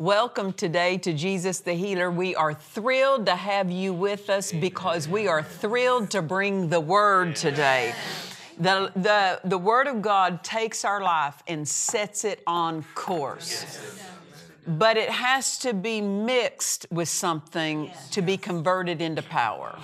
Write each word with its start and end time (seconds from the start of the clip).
Welcome 0.00 0.54
today 0.54 0.96
to 0.96 1.12
Jesus 1.12 1.60
the 1.60 1.74
Healer. 1.74 2.10
We 2.10 2.34
are 2.34 2.54
thrilled 2.54 3.26
to 3.26 3.36
have 3.36 3.70
you 3.70 3.92
with 3.92 4.30
us 4.30 4.50
because 4.50 5.06
we 5.06 5.28
are 5.28 5.42
thrilled 5.42 6.12
to 6.12 6.22
bring 6.22 6.70
the 6.70 6.80
Word 6.80 7.36
today. 7.36 7.94
The, 8.58 8.90
the, 8.96 9.40
the 9.44 9.58
Word 9.58 9.88
of 9.88 10.00
God 10.00 10.42
takes 10.42 10.86
our 10.86 11.02
life 11.02 11.42
and 11.46 11.68
sets 11.68 12.24
it 12.24 12.42
on 12.46 12.82
course. 12.94 13.66
But 14.66 14.96
it 14.96 15.10
has 15.10 15.58
to 15.58 15.74
be 15.74 16.00
mixed 16.00 16.86
with 16.90 17.10
something 17.10 17.90
to 18.12 18.22
be 18.22 18.38
converted 18.38 19.02
into 19.02 19.20
power. 19.20 19.78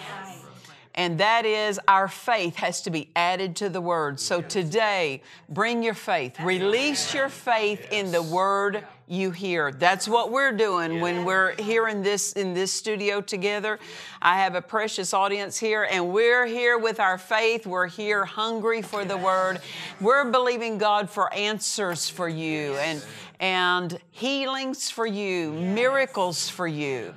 And 0.95 1.21
that 1.21 1.45
is 1.45 1.79
our 1.87 2.09
faith 2.09 2.57
has 2.57 2.81
to 2.83 2.91
be 2.91 3.11
added 3.15 3.55
to 3.57 3.69
the 3.69 3.83
word. 3.83 4.19
So 4.19 4.41
today, 4.41 5.23
bring 5.51 5.83
your 5.83 5.93
faith. 5.93 6.41
Release 6.41 7.13
your 7.13 7.29
faith 7.29 7.93
in 7.93 8.13
the 8.13 8.23
word 8.23 8.83
you 9.09 9.31
hear. 9.31 9.71
That's 9.71 10.09
what 10.09 10.33
we're 10.33 10.53
doing 10.53 11.01
when 11.01 11.25
we're 11.25 11.55
here 11.61 11.89
in 11.89 12.03
this 12.03 12.33
in 12.33 12.55
this 12.55 12.73
studio 12.73 13.21
together. 13.21 13.79
I 14.21 14.39
have 14.39 14.55
a 14.55 14.63
precious 14.63 15.15
audience 15.15 15.59
here 15.59 15.87
and 15.91 16.13
we're 16.13 16.47
here 16.47 16.79
with 16.79 16.99
our 16.99 17.19
faith. 17.19 17.67
We're 17.67 17.87
here 17.87 18.25
hungry 18.25 18.83
for 18.83 19.05
the 19.05 19.17
word. 19.17 19.61
We're 20.01 20.31
believing 20.31 20.79
God 20.79 21.09
for 21.09 21.33
answers 21.33 22.09
for 22.09 22.29
you 22.29 22.75
and 22.77 23.05
and 23.39 23.99
healings 24.11 24.91
for 24.91 25.07
you, 25.07 25.53
miracles 25.53 26.49
for 26.49 26.67
you 26.67 27.15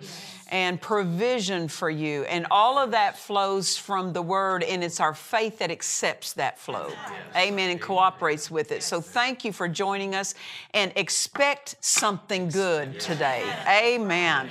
and 0.50 0.82
provision 0.82 1.68
for 1.68 1.90
you. 1.90 2.24
And 2.24 2.46
all 2.52 2.78
of 2.78 2.92
that 2.92 3.18
flows 3.18 3.78
from 3.78 4.14
the 4.14 4.22
Word, 4.22 4.64
and 4.64 4.84
it's 4.84 5.00
our 5.00 5.14
faith 5.14 5.60
that 5.60 5.72
accepts 5.72 6.34
that 6.34 6.60
flow. 6.60 6.92
Amen. 7.36 7.70
And 7.70 7.82
cooperates 7.82 8.52
with 8.52 8.72
it. 8.72 8.84
So 8.84 9.02
thank 9.02 9.46
you 9.46 9.54
for 9.54 9.68
joining 9.68 10.16
us 10.16 10.36
and 10.74 10.92
expect 10.96 11.76
something 11.80 12.50
good 12.50 13.00
today. 13.00 13.44
Amen. 13.68 14.50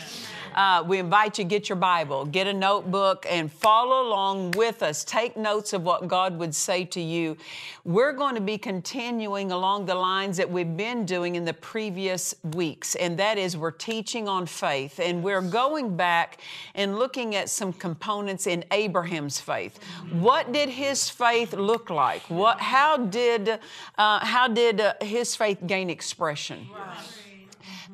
Uh, 0.55 0.83
we 0.87 0.99
invite 0.99 1.39
you 1.39 1.45
get 1.45 1.69
your 1.69 1.77
Bible, 1.77 2.25
get 2.25 2.47
a 2.47 2.53
notebook, 2.53 3.27
and 3.29 3.51
follow 3.51 4.07
along 4.09 4.53
with 4.53 4.83
us. 4.83 5.05
Take 5.05 5.37
notes 5.37 5.73
of 5.73 5.83
what 5.83 6.09
God 6.09 6.39
would 6.39 6.55
say 6.55 6.85
to 6.87 7.01
you. 7.01 7.37
We're 7.85 8.13
going 8.13 8.35
to 8.35 8.41
be 8.41 8.59
continuing 8.59 9.53
along 9.53 9.87
the 9.87 9.95
lines 9.95 10.37
that 10.37 10.51
we've 10.51 10.77
been 10.77 11.05
doing 11.05 11.37
in 11.37 11.45
the 11.45 11.55
previous 11.55 12.35
weeks, 12.55 12.95
and 12.97 13.19
that 13.19 13.39
is 13.39 13.57
we're 13.57 13.71
teaching 13.71 14.29
on 14.29 14.47
faith, 14.47 14.99
and 14.99 15.23
we're 15.23 15.43
going 15.43 15.97
back 15.97 16.41
and 16.75 16.99
looking 16.99 17.35
at 17.35 17.49
some 17.49 17.73
components 17.73 18.47
in 18.47 18.65
Abraham's 18.71 19.41
faith. 19.41 19.79
What 20.13 20.53
did 20.53 20.69
his 20.69 21.09
faith 21.09 21.53
look 21.53 21.91
like? 21.91 22.23
What? 22.29 22.61
How 22.61 22.97
did 22.97 23.61
uh, 23.97 24.25
how 24.25 24.49
did 24.49 24.81
uh, 24.81 24.95
his 25.01 25.37
faith 25.37 25.59
gain 25.67 25.91
expression? 25.91 26.67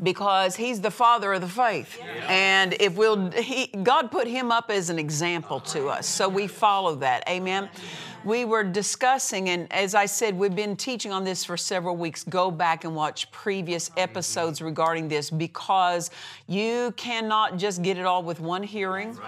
Because 0.02 0.56
he's 0.56 0.80
the 0.80 0.90
father 0.90 1.32
of 1.32 1.40
the 1.40 1.48
faith. 1.48 2.00
And 2.28 2.74
if 2.80 2.96
we'll, 2.96 3.30
he, 3.30 3.66
God 3.66 4.10
put 4.10 4.26
him 4.26 4.50
up 4.50 4.70
as 4.70 4.90
an 4.90 4.98
example 4.98 5.60
to 5.60 5.88
us, 5.88 6.06
so 6.06 6.28
we 6.28 6.46
follow 6.46 6.96
that. 6.96 7.28
Amen. 7.28 7.68
We 8.24 8.46
were 8.46 8.64
discussing, 8.64 9.50
and 9.50 9.70
as 9.70 9.94
I 9.94 10.06
said, 10.06 10.34
we've 10.38 10.56
been 10.56 10.76
teaching 10.76 11.12
on 11.12 11.24
this 11.24 11.44
for 11.44 11.58
several 11.58 11.94
weeks. 11.94 12.24
Go 12.24 12.50
back 12.50 12.84
and 12.84 12.96
watch 12.96 13.30
previous 13.30 13.90
episodes 13.98 14.62
regarding 14.62 15.08
this 15.08 15.28
because 15.28 16.10
you 16.46 16.94
cannot 16.96 17.58
just 17.58 17.82
get 17.82 17.98
it 17.98 18.06
all 18.06 18.22
with 18.22 18.40
one 18.40 18.62
hearing. 18.62 19.18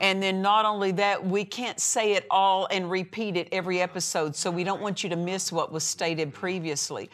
And 0.00 0.22
then, 0.22 0.42
not 0.42 0.64
only 0.64 0.92
that, 0.92 1.26
we 1.26 1.44
can't 1.44 1.80
say 1.80 2.12
it 2.12 2.24
all 2.30 2.68
and 2.70 2.88
repeat 2.88 3.36
it 3.36 3.48
every 3.50 3.80
episode, 3.80 4.36
so 4.36 4.48
we 4.48 4.62
don't 4.62 4.80
want 4.80 5.02
you 5.02 5.10
to 5.10 5.16
miss 5.16 5.50
what 5.50 5.72
was 5.72 5.82
stated 5.82 6.32
previously. 6.32 7.10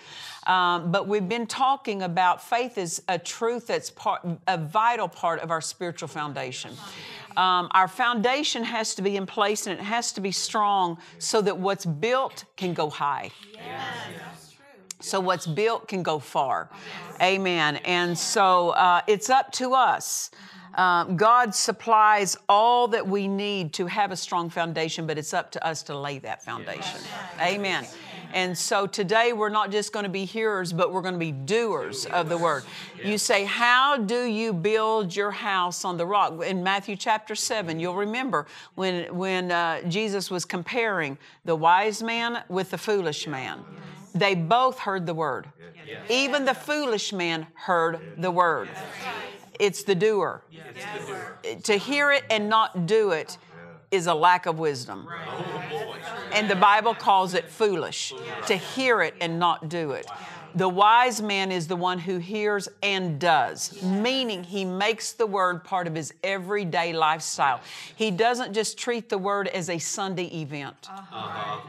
Um, 0.47 0.91
but 0.91 1.07
we've 1.07 1.29
been 1.29 1.47
talking 1.47 2.03
about 2.03 2.43
faith 2.43 2.79
is 2.79 3.03
a 3.09 3.19
truth 3.19 3.69
that's 3.69 3.91
part, 3.91 4.27
a 4.49 4.59
vital 4.59 5.09
part 5.09 5.41
of 5.41 5.51
our 5.51 5.61
spiritual 5.61 6.09
foundation. 6.09 6.73
Um, 7.37 7.69
our 7.73 7.89
foundation 7.89 8.65
has 8.65 8.95
to 8.97 9.03
be 9.03 9.17
in 9.17 9.25
place 9.27 9.67
and 9.67 9.79
it 9.79 9.83
has 9.83 10.13
to 10.13 10.21
be 10.21 10.33
strong 10.33 10.99
so 11.19 11.41
that 11.43 11.57
what's 11.57 11.87
built 11.87 12.45
can 12.57 12.75
go 12.75 12.91
high. 12.91 13.31
So 15.01 15.19
what's 15.19 15.47
built 15.47 15.89
can 15.89 16.03
go 16.03 16.19
far. 16.19 16.71
Amen. 17.21 17.77
And 17.77 18.17
so 18.17 18.71
uh, 18.71 19.03
it's 19.07 19.31
up 19.31 19.51
to 19.53 19.75
us. 19.75 20.31
Um, 20.75 21.17
God 21.17 21.55
supplies 21.55 22.37
all 22.49 22.89
that 22.89 23.07
we 23.07 23.29
need 23.29 23.75
to 23.75 23.87
have 23.87 24.11
a 24.11 24.17
strong 24.17 24.49
foundation, 24.49 25.07
but 25.07 25.19
it's 25.19 25.35
up 25.35 25.51
to 25.53 25.67
us 25.67 25.83
to 25.85 25.99
lay 25.99 26.19
that 26.21 26.45
foundation. 26.45 27.01
Amen. 27.41 27.87
And 28.33 28.57
so 28.57 28.87
today 28.87 29.33
we're 29.33 29.49
not 29.49 29.71
just 29.71 29.93
going 29.93 30.05
to 30.05 30.11
be 30.11 30.25
hearers, 30.25 30.73
but 30.73 30.93
we're 30.93 31.03
going 31.03 31.15
to 31.15 31.21
be 31.21 31.33
doers 31.33 32.07
of 32.07 32.29
the 32.29 32.39
word. 32.39 32.65
You 33.05 33.19
say, 33.19 33.45
How 33.45 33.97
do 33.97 34.25
you 34.25 34.53
build 34.53 35.15
your 35.15 35.31
house 35.31 35.85
on 35.85 35.97
the 35.97 36.07
rock? 36.07 36.43
In 36.45 36.63
Matthew 36.63 36.97
chapter 36.97 37.35
7, 37.35 37.79
you'll 37.79 37.95
remember 37.95 38.47
when, 38.75 39.15
when 39.17 39.53
uh, 39.53 39.83
Jesus 39.89 40.31
was 40.31 40.45
comparing 40.45 41.19
the 41.45 41.57
wise 41.57 42.03
man 42.03 42.43
with 42.49 42.71
the 42.71 42.79
foolish 42.79 43.27
man. 43.27 43.65
They 44.15 44.35
both 44.35 44.79
heard 44.79 45.07
the 45.07 45.15
word. 45.15 45.47
Even 46.09 46.45
the 46.45 46.55
foolish 46.55 47.13
man 47.13 47.47
heard 47.55 48.01
the 48.19 48.31
word. 48.31 48.69
It's 49.59 49.83
the 49.85 49.95
doer. 49.95 50.43
To 51.65 51.77
hear 51.77 52.13
it 52.13 52.25
and 52.31 52.49
not 52.49 52.87
do 52.87 53.11
it 53.11 53.37
is 53.93 54.09
a 54.09 54.15
lack 54.15 54.47
of 54.47 54.59
wisdom. 54.59 55.07
And 56.33 56.51
the 56.51 56.57
Bible 56.57 56.95
calls 56.95 57.35
it 57.35 57.49
foolish 57.49 58.13
to 58.47 58.57
hear 58.57 59.03
it 59.03 59.15
and 59.21 59.39
not 59.39 59.69
do 59.69 59.93
it. 59.93 60.07
The 60.55 60.69
wise 60.69 61.23
man 61.23 61.51
is 61.51 61.67
the 61.67 61.77
one 61.77 61.99
who 61.99 62.19
hears 62.19 62.69
and 62.83 63.19
does, 63.19 63.83
meaning 63.83 64.45
he 64.45 64.67
makes 64.67 65.13
the 65.13 65.27
word 65.27 65.65
part 65.65 65.87
of 65.87 65.95
his 65.95 66.13
everyday 66.23 66.93
lifestyle. 66.93 67.61
He 67.97 68.11
doesn't 68.11 68.53
just 68.53 68.77
treat 68.77 69.09
the 69.09 69.17
word 69.17 69.49
as 69.49 69.71
a 69.71 69.79
Sunday 69.79 70.27
event. 70.27 70.89
Uh-huh. 70.91 71.61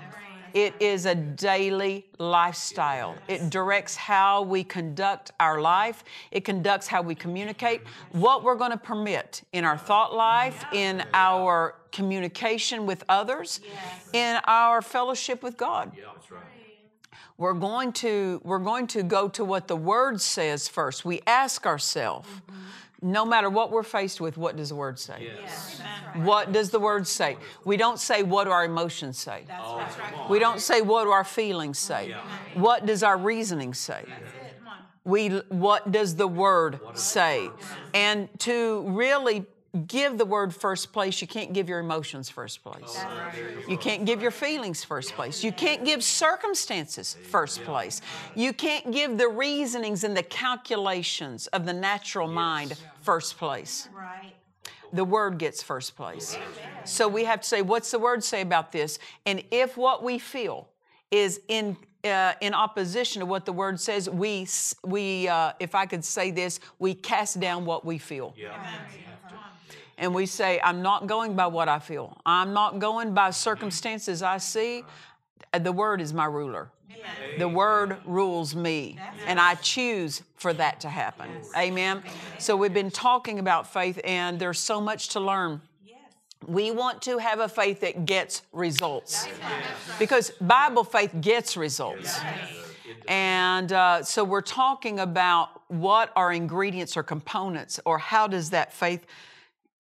It 0.54 0.76
is 0.80 1.06
a 1.08 1.16
daily 1.16 2.06
lifestyle. 2.20 3.16
It 3.28 3.50
directs 3.50 3.96
how 3.96 4.44
we 4.44 4.64
conduct 4.64 5.32
our 5.40 5.62
life. 5.62 6.04
It 6.30 6.46
conducts 6.46 6.86
how 6.88 7.02
we 7.02 7.16
communicate, 7.16 7.82
what 8.12 8.44
we're 8.44 8.56
going 8.56 8.72
to 8.72 8.78
permit 8.78 9.42
in 9.54 9.66
our 9.66 9.78
thought 9.78 10.14
life, 10.14 10.64
in 10.72 11.04
our 11.14 11.76
communication 11.94 12.86
with 12.86 13.06
others, 13.08 13.62
in 14.12 14.40
our 14.46 14.81
fellowship 14.81 15.42
with 15.42 15.56
God. 15.56 15.94
Yeah, 15.95 16.06
that's 16.13 16.30
right. 16.30 16.42
We're 17.38 17.54
going 17.54 17.94
to 17.94 18.42
we're 18.44 18.60
going 18.60 18.88
to 18.88 19.04
go 19.04 19.28
to 19.30 19.45
what 19.45 19.68
the 19.68 19.75
word 19.75 20.19
says 20.22 20.68
first. 20.68 21.06
We 21.06 21.22
ask 21.25 21.66
ourselves, 21.66 22.28
no 23.01 23.25
matter 23.25 23.50
what 23.50 23.72
we're 23.72 23.84
faced 23.84 24.22
with, 24.22 24.38
what 24.38 24.56
does 24.56 24.69
the 24.69 24.75
word 24.75 25.00
say? 25.00 25.30
What 26.16 26.51
does 26.51 26.69
the 26.69 26.80
word 26.80 27.07
say? 27.07 27.38
We 27.66 27.75
don't 27.75 28.00
say 28.00 28.24
what 28.24 28.44
do 28.45 28.51
our 28.51 28.66
emotions 28.66 29.18
say. 29.18 29.45
That's 29.48 29.98
right. 30.00 30.30
We 30.30 30.40
don't 30.40 30.60
say 30.60 30.81
what 30.81 31.06
do 31.06 31.10
our 31.12 31.24
feelings 31.24 31.80
say. 31.80 32.16
What 32.54 32.86
does 32.86 33.04
our 33.04 33.18
reasoning 33.18 33.74
say? 33.74 34.06
We 35.04 35.30
what 35.50 35.92
does 35.92 36.16
the 36.16 36.28
word 36.28 36.80
say? 36.94 37.50
And 37.94 38.30
to 38.40 38.84
really 38.88 39.45
give 39.88 40.20
the 40.20 40.25
word 40.25 40.54
first 40.54 40.94
place, 40.94 41.20
you 41.20 41.28
can't 41.28 41.52
give 41.52 41.68
your 41.68 41.80
emotions 41.80 42.30
first 42.30 42.64
place. 42.64 43.04
You 43.68 43.78
can't 43.78 44.06
give 44.06 44.22
your 44.22 44.31
feelings 44.31 44.84
first 44.84 45.14
place. 45.14 45.44
You 45.44 45.52
can't 45.52 45.84
give 45.84 46.04
circumstances 46.04 47.18
first 47.24 47.64
place. 47.64 48.02
You 48.36 48.54
can't 48.54 48.92
give 48.92 49.18
the 49.18 49.28
reasonings 49.28 50.04
and 50.04 50.16
the 50.16 50.22
calculations 50.24 51.48
of 51.48 51.66
the 51.66 51.74
natural 51.74 52.28
mind 52.28 52.75
first 53.02 53.38
place. 53.38 53.90
Right. 53.96 54.34
the 54.94 55.04
Word 55.04 55.40
gets 55.40 55.64
first 55.64 55.96
place. 55.96 56.38
So 56.86 57.08
we 57.08 57.24
have 57.26 57.42
to 57.42 57.48
say, 57.48 57.64
what's 57.64 57.90
the 57.90 58.00
Word 58.00 58.24
say 58.24 58.42
about 58.42 58.72
this? 58.72 59.00
And 59.26 59.44
if 59.50 59.76
what 59.76 60.04
we 60.04 60.19
feel 60.19 60.69
is 61.10 61.42
in 61.48 61.76
uh, 62.04 62.34
in 62.42 62.54
opposition 62.54 63.22
to 63.22 63.26
what 63.26 63.46
the 63.46 63.54
word 63.54 63.80
says, 63.80 64.10
we, 64.10 64.46
we 64.84 65.26
uh, 65.30 65.54
if 65.62 65.74
I 65.74 65.86
could 65.86 66.04
say 66.04 66.31
this, 66.31 66.60
we 66.78 66.94
cast 66.94 67.40
down 67.40 67.64
what 67.64 67.86
we 67.86 67.98
feel. 67.98 68.34
Yeah. 68.38 68.62
And 69.98 70.13
we 70.13 70.25
say, 70.25 70.60
I'm 70.63 70.81
not 70.81 71.07
going 71.07 71.36
by 71.36 71.48
what 71.48 71.69
I 71.69 71.80
feel. 71.80 72.18
I'm 72.25 72.54
not 72.54 72.80
going 72.80 73.13
by 73.13 73.30
circumstances 73.30 74.22
I 74.22 74.38
see. 74.38 74.84
The 75.57 75.72
word 75.72 76.01
is 76.01 76.13
my 76.13 76.25
ruler. 76.25 76.69
The 77.38 77.50
word 77.50 77.98
rules 78.06 78.56
me, 78.56 78.98
and 79.28 79.40
I 79.40 79.56
choose 79.56 80.24
for 80.36 80.54
that 80.54 80.80
to 80.81 80.90
happen. 80.90 81.30
Amen. 81.57 82.01
So 82.40 82.56
we've 82.56 82.74
been 82.74 82.92
talking 82.92 83.40
about 83.40 83.72
faith, 83.72 84.00
and 84.04 84.40
there's 84.40 84.60
so 84.60 84.80
much 84.80 85.10
to 85.10 85.19
learn. 85.19 85.62
We 86.48 86.72
want 86.72 87.01
to 87.04 87.18
have 87.18 87.40
a 87.40 87.48
faith 87.48 87.81
that 87.81 88.06
gets 88.06 88.42
results 88.51 89.28
because 90.00 90.31
Bible 90.42 90.84
faith 90.84 91.13
gets 91.22 91.56
results. 91.56 92.19
And 93.07 93.72
uh, 93.72 94.04
so 94.04 94.24
we're 94.24 94.42
talking 94.42 95.00
about 95.00 95.62
what 95.69 96.12
are 96.16 96.31
ingredients 96.31 96.95
or 96.95 97.04
components, 97.04 97.80
or 97.86 97.98
how 97.98 98.28
does 98.28 98.50
that 98.51 98.74
faith 98.74 99.06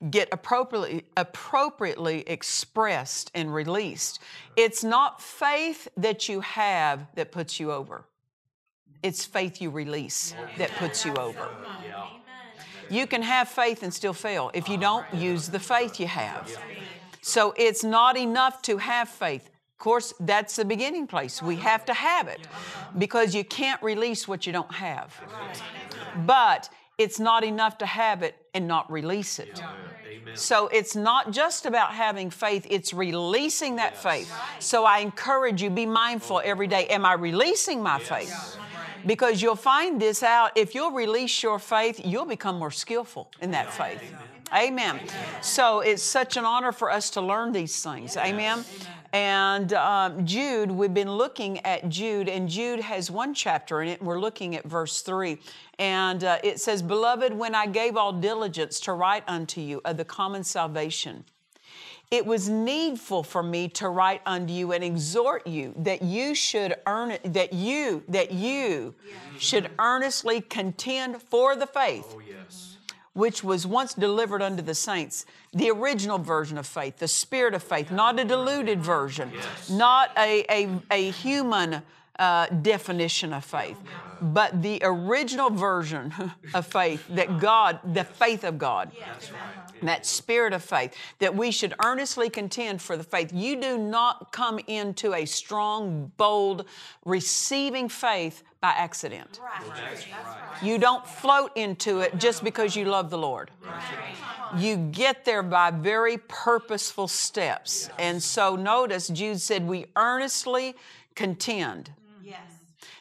get 0.09 0.29
appropriately, 0.31 1.05
appropriately 1.15 2.21
expressed 2.27 3.31
and 3.33 3.53
released. 3.53 4.19
It's 4.55 4.83
not 4.83 5.21
faith 5.21 5.87
that 5.97 6.27
you 6.27 6.41
have 6.41 7.07
that 7.15 7.31
puts 7.31 7.59
you 7.59 7.71
over, 7.71 8.05
it's 9.01 9.25
faith 9.25 9.61
you 9.61 9.69
release 9.69 10.33
that 10.57 10.71
puts 10.71 11.05
you 11.05 11.13
over. 11.15 11.49
You 12.89 13.07
can 13.07 13.21
have 13.21 13.47
faith 13.47 13.81
and 13.81 13.93
still 13.93 14.13
fail 14.13 14.51
if 14.53 14.67
you 14.69 14.77
don't 14.77 15.05
use 15.13 15.49
the 15.49 15.59
faith 15.59 15.99
you 15.99 16.07
have. 16.07 16.51
So 17.21 17.53
it's 17.57 17.83
not 17.83 18.17
enough 18.17 18.61
to 18.63 18.77
have 18.77 19.07
faith. 19.09 19.47
Of 19.47 19.79
course, 19.79 20.13
that's 20.19 20.55
the 20.57 20.65
beginning 20.65 21.07
place. 21.07 21.41
We 21.41 21.55
have 21.57 21.85
to 21.85 21.93
have 21.93 22.27
it 22.27 22.47
because 22.97 23.33
you 23.33 23.43
can't 23.43 23.81
release 23.81 24.27
what 24.27 24.45
you 24.45 24.53
don't 24.53 24.71
have. 24.71 25.19
But 26.25 26.69
it's 26.97 27.19
not 27.19 27.43
enough 27.43 27.77
to 27.79 27.85
have 27.85 28.21
it 28.21 28.35
and 28.53 28.67
not 28.67 28.91
release 28.91 29.39
it. 29.39 29.61
So 30.35 30.67
it's 30.67 30.95
not 30.95 31.31
just 31.31 31.65
about 31.65 31.93
having 31.93 32.29
faith, 32.29 32.65
it's 32.69 32.93
releasing 32.93 33.75
that 33.75 33.95
faith. 33.95 34.33
So 34.59 34.85
I 34.85 34.99
encourage 34.99 35.61
you, 35.61 35.69
be 35.69 35.85
mindful 35.85 36.37
oh, 36.37 36.39
every 36.39 36.67
day. 36.67 36.87
Am 36.87 37.05
I 37.05 37.13
releasing 37.13 37.83
my 37.83 37.99
faith? 37.99 38.57
Because 39.05 39.41
you'll 39.41 39.55
find 39.55 40.01
this 40.01 40.23
out. 40.23 40.51
If 40.55 40.73
you'll 40.73 40.91
release 40.91 41.43
your 41.43 41.59
faith, 41.59 42.01
you'll 42.03 42.25
become 42.25 42.57
more 42.57 42.71
skillful 42.71 43.29
in 43.41 43.51
that 43.51 43.73
faith. 43.73 44.01
Amen. 44.01 44.32
So 45.41 45.79
it's 45.81 46.03
such 46.03 46.37
an 46.37 46.45
honor 46.45 46.71
for 46.71 46.91
us 46.91 47.09
to 47.11 47.21
learn 47.21 47.51
these 47.51 47.81
things. 47.81 48.15
Amen. 48.17 48.63
And 49.13 49.73
um, 49.73 50.25
Jude, 50.25 50.71
we've 50.71 50.93
been 50.93 51.11
looking 51.11 51.59
at 51.59 51.87
Jude, 51.87 52.27
and 52.27 52.49
Jude 52.49 52.79
has 52.79 53.11
one 53.11 53.35
chapter 53.35 53.81
in 53.83 53.87
it, 53.87 53.99
and 53.99 54.07
we're 54.07 54.19
looking 54.19 54.55
at 54.55 54.63
verse 54.65 55.01
3. 55.01 55.37
And 55.77 56.23
uh, 56.23 56.39
it 56.43 56.59
says, 56.59 56.81
Beloved, 56.81 57.31
when 57.31 57.53
I 57.53 57.67
gave 57.67 57.95
all 57.95 58.11
diligence 58.11 58.79
to 58.81 58.93
write 58.93 59.23
unto 59.27 59.61
you 59.61 59.81
of 59.85 59.97
the 59.97 60.05
common 60.05 60.43
salvation, 60.43 61.25
it 62.09 62.25
was 62.25 62.49
needful 62.49 63.23
for 63.23 63.43
me 63.43 63.67
to 63.69 63.89
write 63.89 64.21
unto 64.25 64.51
you 64.51 64.71
and 64.71 64.83
exhort 64.83 65.45
you 65.45 65.73
that 65.77 66.01
you 66.01 66.33
should 66.33 66.75
earn 66.87 67.11
it, 67.11 67.33
that 67.33 67.53
you, 67.53 68.03
that 68.07 68.31
you 68.31 68.95
should 69.37 69.69
earnestly 69.79 70.41
contend 70.41 71.21
for 71.21 71.55
the 71.55 71.67
faith. 71.67 72.05
Oh, 72.15 72.21
yes. 72.27 72.72
Which 73.13 73.43
was 73.43 73.67
once 73.67 73.93
delivered 73.93 74.41
unto 74.41 74.63
the 74.63 74.73
saints, 74.73 75.25
the 75.53 75.69
original 75.69 76.17
version 76.17 76.57
of 76.57 76.65
faith, 76.65 76.97
the 76.97 77.07
spirit 77.07 77.53
of 77.53 77.61
faith, 77.61 77.91
not 77.91 78.19
a 78.19 78.25
diluted 78.25 78.81
version, 78.81 79.31
yes. 79.33 79.69
not 79.69 80.09
a, 80.17 80.43
a, 80.49 80.81
a 80.89 81.11
human 81.11 81.83
uh, 82.19 82.47
definition 82.47 83.33
of 83.33 83.43
faith, 83.43 83.77
but 84.21 84.61
the 84.61 84.79
original 84.83 85.49
version 85.49 86.13
of 86.53 86.65
faith 86.65 87.05
that 87.09 87.39
God, 87.39 87.79
the 87.93 88.03
faith 88.03 88.43
of 88.43 88.57
God. 88.57 88.91
That 89.81 90.05
spirit 90.05 90.53
of 90.53 90.63
faith, 90.63 90.95
that 91.19 91.35
we 91.35 91.51
should 91.51 91.73
earnestly 91.83 92.29
contend 92.29 92.81
for 92.81 92.95
the 92.95 93.03
faith. 93.03 93.33
You 93.33 93.59
do 93.59 93.77
not 93.77 94.31
come 94.31 94.59
into 94.67 95.13
a 95.13 95.25
strong, 95.25 96.11
bold, 96.15 96.65
receiving 97.03 97.89
faith 97.89 98.43
by 98.63 98.69
accident. 98.69 99.41
You 100.61 100.77
don't 100.77 101.05
float 101.05 101.51
into 101.55 101.99
it 101.99 102.17
just 102.17 102.45
because 102.45 102.77
you 102.77 102.85
love 102.85 103.09
the 103.09 103.17
Lord. 103.17 103.51
You 104.57 104.77
get 104.77 105.25
there 105.25 105.43
by 105.43 105.69
very 105.69 106.17
purposeful 106.17 107.09
steps. 107.09 107.89
And 107.99 108.23
so 108.23 108.55
notice 108.55 109.09
Jude 109.09 109.41
said, 109.41 109.67
We 109.67 109.87
earnestly 109.97 110.75
contend 111.13 111.91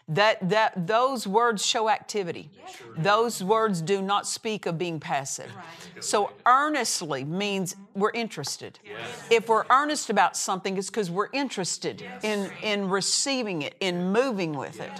that, 0.08 0.48
that 0.50 0.86
those 0.86 1.26
words 1.26 1.64
show 1.64 1.88
activity. 1.88 2.50
Those 2.96 3.42
words 3.42 3.80
do 3.80 4.02
not 4.02 4.26
speak 4.26 4.66
of 4.66 4.76
being 4.76 5.00
passive. 5.00 5.50
Right. 5.54 6.04
So 6.04 6.32
earnestly 6.44 7.24
means 7.24 7.76
we're 7.94 8.10
interested. 8.10 8.78
Yes. 8.84 9.26
If 9.30 9.48
we're 9.48 9.64
earnest 9.70 10.10
about 10.10 10.36
something, 10.36 10.76
it's 10.76 10.90
because 10.90 11.10
we're 11.10 11.30
interested 11.32 12.00
yes. 12.00 12.24
in, 12.24 12.50
in 12.62 12.88
receiving 12.88 13.62
it, 13.62 13.74
in 13.80 14.12
moving 14.12 14.54
with 14.54 14.80
it. 14.80 14.90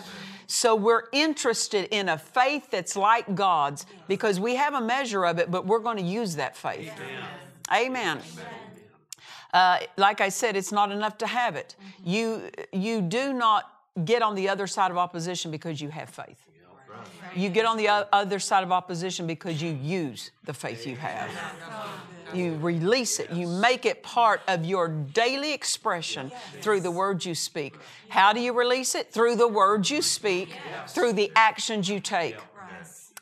So 0.53 0.77
we're 0.77 1.05
interested 1.13 1.89
in 1.91 2.11
a 2.11 2.19
faith 2.19 2.71
that's 2.71 2.95
like 2.95 3.35
God's 3.35 3.87
because 4.07 4.39
we 4.39 4.57
have 4.57 4.75
a 4.75 4.83
measure 4.83 5.25
of 5.25 5.39
it, 5.39 5.51
but 5.51 5.65
we're 5.65 5.79
going 5.79 5.97
to 5.97 6.03
use 6.03 6.37
that 6.37 6.59
faith. 6.59 6.93
Amen. 7.73 8.19
Amen. 8.19 8.21
Uh, 9.55 9.79
like 9.97 10.21
I 10.21 10.29
said, 10.29 10.55
it's 10.55 10.71
not 10.71 10.93
enough 10.93 11.17
to 11.19 11.27
have 11.27 11.57
it. 11.57 11.75
You, 12.05 12.51
you 12.71 13.01
do 13.01 13.33
not 13.33 13.73
get 14.05 14.21
on 14.21 14.35
the 14.35 14.51
other 14.51 14.67
side 14.67 14.91
of 14.91 14.99
opposition 14.99 15.51
because 15.51 15.81
you 15.81 15.89
have 15.89 16.11
faith. 16.11 16.47
You 17.35 17.49
get 17.49 17.65
on 17.65 17.79
the 17.79 17.89
other 17.89 18.39
side 18.39 18.63
of 18.63 18.73
opposition 18.73 19.27
because 19.27 19.63
you 19.63 19.71
use 19.71 20.33
the 20.45 20.53
faith 20.53 20.87
you 20.87 20.97
have. 20.97 21.31
You 22.35 22.57
release 22.57 23.19
it. 23.19 23.31
You 23.31 23.47
make 23.47 23.87
it 23.87 24.03
part 24.03 24.41
of 24.49 24.65
your 24.65 24.89
daily 24.89 25.53
expression 25.53 26.31
through 26.61 26.81
the 26.81 26.91
words 26.91 27.27
you 27.27 27.35
speak. 27.35 27.75
How 28.09 28.33
do 28.33 28.41
you 28.41 28.53
release 28.53 28.95
it? 28.95 29.13
Through 29.13 29.37
the 29.37 29.49
words 29.49 29.91
you 29.91 30.03
speak, 30.03 30.57
through 30.89 31.15
the 31.15 31.31
actions 31.37 31.89
you 31.89 32.01
take. 32.01 32.37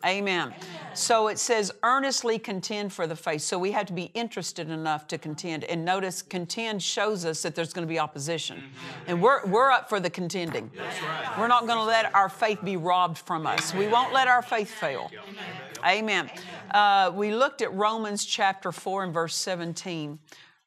Amen. 0.05 0.55
So 0.95 1.29
it 1.29 1.39
says, 1.39 1.73
earnestly 1.83 2.39
contend 2.39 2.93
for 2.93 3.07
the 3.07 3.15
faith. 3.17 3.43
So 3.43 3.59
we 3.59 3.73
have 3.73 3.87
to 3.87 3.93
be 3.93 4.11
interested 4.15 4.71
enough 4.71 5.07
to 5.09 5.19
contend. 5.19 5.65
And 5.65 5.85
notice, 5.85 6.23
contend 6.23 6.83
shows 6.83 7.25
us 7.25 7.43
that 7.43 7.55
there's 7.55 7.73
going 7.73 7.87
to 7.87 7.93
be 7.93 7.99
opposition. 7.99 8.63
And 9.07 9.21
we're, 9.21 9.45
we're 9.47 9.71
up 9.71 9.89
for 9.89 10.01
the 10.01 10.11
contending. 10.11 10.71
We're 11.39 11.49
not 11.49 11.67
going 11.67 11.79
to 11.79 11.85
let 11.85 12.15
our 12.15 12.29
faith 12.29 12.61
be 12.65 12.77
robbed 12.77 13.19
from 13.19 13.47
us. 13.47 13.75
We 13.75 13.89
won't 13.89 14.13
let 14.13 14.27
our 14.27 14.43
faith 14.43 14.71
fail. 14.71 15.11
Amen. 15.87 16.31
Uh, 16.71 17.13
we 17.15 17.33
looked 17.35 17.63
at 17.63 17.73
Romans 17.73 18.25
chapter 18.25 18.73
4 18.73 19.05
and 19.05 19.15
verse 19.15 19.35
17. 19.35 20.19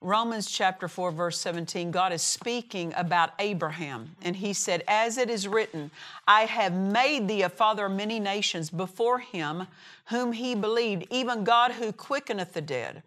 Romans 0.04 0.52
chapter 0.52 0.90
4, 0.90 1.14
verse 1.14 1.40
17, 1.40 1.90
God 1.90 2.12
is 2.12 2.22
speaking 2.22 2.94
about 2.98 3.32
Abraham. 3.40 4.16
And 4.22 4.36
he 4.36 4.52
said, 4.52 4.84
As 4.86 5.18
it 5.18 5.30
is 5.30 5.48
written, 5.48 5.92
I 6.28 6.42
have 6.42 6.74
made 6.74 7.30
thee 7.30 7.44
a 7.44 7.50
father 7.50 7.86
of 7.86 7.94
many 7.94 8.20
nations 8.20 8.70
before 8.70 9.20
him 9.20 9.66
whom 10.08 10.34
he 10.34 10.56
believed, 10.56 11.08
even 11.10 11.46
God 11.46 11.72
who 11.72 11.94
quickeneth 11.94 12.54
the 12.54 12.62
dead. 12.62 13.02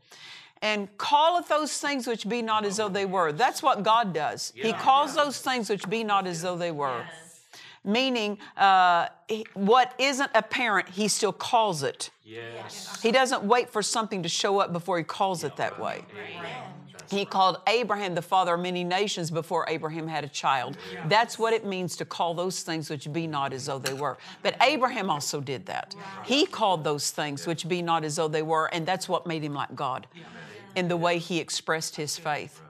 And 0.62 0.88
calleth 0.96 1.48
those 1.48 1.76
things 1.78 2.06
which 2.06 2.26
be 2.26 2.40
not 2.40 2.64
as 2.64 2.78
though 2.78 2.88
they 2.88 3.04
were. 3.04 3.30
That's 3.30 3.62
what 3.62 3.82
God 3.82 4.14
does. 4.14 4.54
He 4.56 4.72
calls 4.72 5.14
those 5.14 5.38
things 5.38 5.68
which 5.68 5.88
be 5.90 6.02
not 6.02 6.26
as 6.26 6.40
though 6.40 6.56
they 6.56 6.72
were. 6.72 7.04
Meaning, 7.84 8.38
uh, 8.56 9.08
what 9.52 9.92
isn't 9.98 10.30
apparent, 10.34 10.88
he 10.88 11.08
still 11.08 11.32
calls 11.32 11.82
it. 11.82 12.10
Yes. 12.24 13.00
He 13.00 13.12
doesn't 13.12 13.44
wait 13.44 13.70
for 13.70 13.82
something 13.82 14.22
to 14.24 14.28
show 14.28 14.58
up 14.58 14.72
before 14.72 14.98
he 14.98 15.04
calls 15.04 15.44
it 15.44 15.56
that 15.56 15.78
way. 15.78 16.04
He 17.08 17.24
called 17.24 17.60
Abraham 17.66 18.14
the 18.14 18.22
father 18.22 18.54
of 18.54 18.60
many 18.60 18.84
nations 18.84 19.30
before 19.30 19.64
Abraham 19.68 20.08
had 20.08 20.24
a 20.24 20.28
child. 20.28 20.76
That's 21.08 21.38
what 21.38 21.52
it 21.52 21.64
means 21.64 21.96
to 21.96 22.04
call 22.04 22.34
those 22.34 22.62
things 22.62 22.90
which 22.90 23.12
be 23.12 23.26
not 23.26 23.52
as 23.52 23.66
though 23.66 23.78
they 23.78 23.94
were. 23.94 24.18
But 24.42 24.56
Abraham 24.62 25.10
also 25.10 25.40
did 25.40 25.66
that. 25.66 25.94
He 26.24 26.46
called 26.46 26.84
those 26.84 27.10
things 27.10 27.46
which 27.46 27.68
be 27.68 27.82
not 27.82 28.04
as 28.04 28.16
though 28.16 28.28
they 28.28 28.42
were, 28.42 28.66
and 28.66 28.86
that's 28.86 29.08
what 29.08 29.26
made 29.26 29.42
him 29.42 29.54
like 29.54 29.74
God 29.74 30.06
in 30.74 30.88
the 30.88 30.96
way 30.96 31.18
he 31.18 31.40
expressed 31.40 31.96
his 31.96 32.18
faith. 32.18 32.60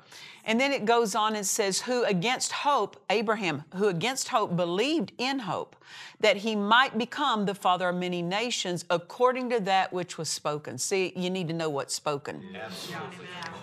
And 0.47 0.61
then 0.61 0.73
it 0.73 0.85
goes 0.85 1.17
on 1.17 1.35
and 1.35 1.45
says, 1.45 1.81
Who 1.83 2.05
against 2.05 2.53
hope, 2.53 3.03
Abraham, 3.11 3.65
who 3.75 3.89
against 3.89 4.29
hope 4.29 4.55
believed 4.57 5.11
in 5.19 5.41
hope, 5.41 5.75
that 6.21 6.39
he 6.39 6.55
might 6.55 6.97
become 6.97 7.47
the 7.47 7.55
father 7.55 7.89
of 7.89 7.97
many 7.97 8.23
nations 8.23 8.85
according 8.89 9.51
to 9.51 9.61
that 9.61 9.93
which 9.93 10.17
was 10.17 10.29
spoken. 10.29 10.79
See, 10.79 11.13
you 11.17 11.31
need 11.31 11.49
to 11.49 11.55
know 11.55 11.69
what's 11.69 11.95
spoken. 11.95 12.45
Yes. 12.53 12.93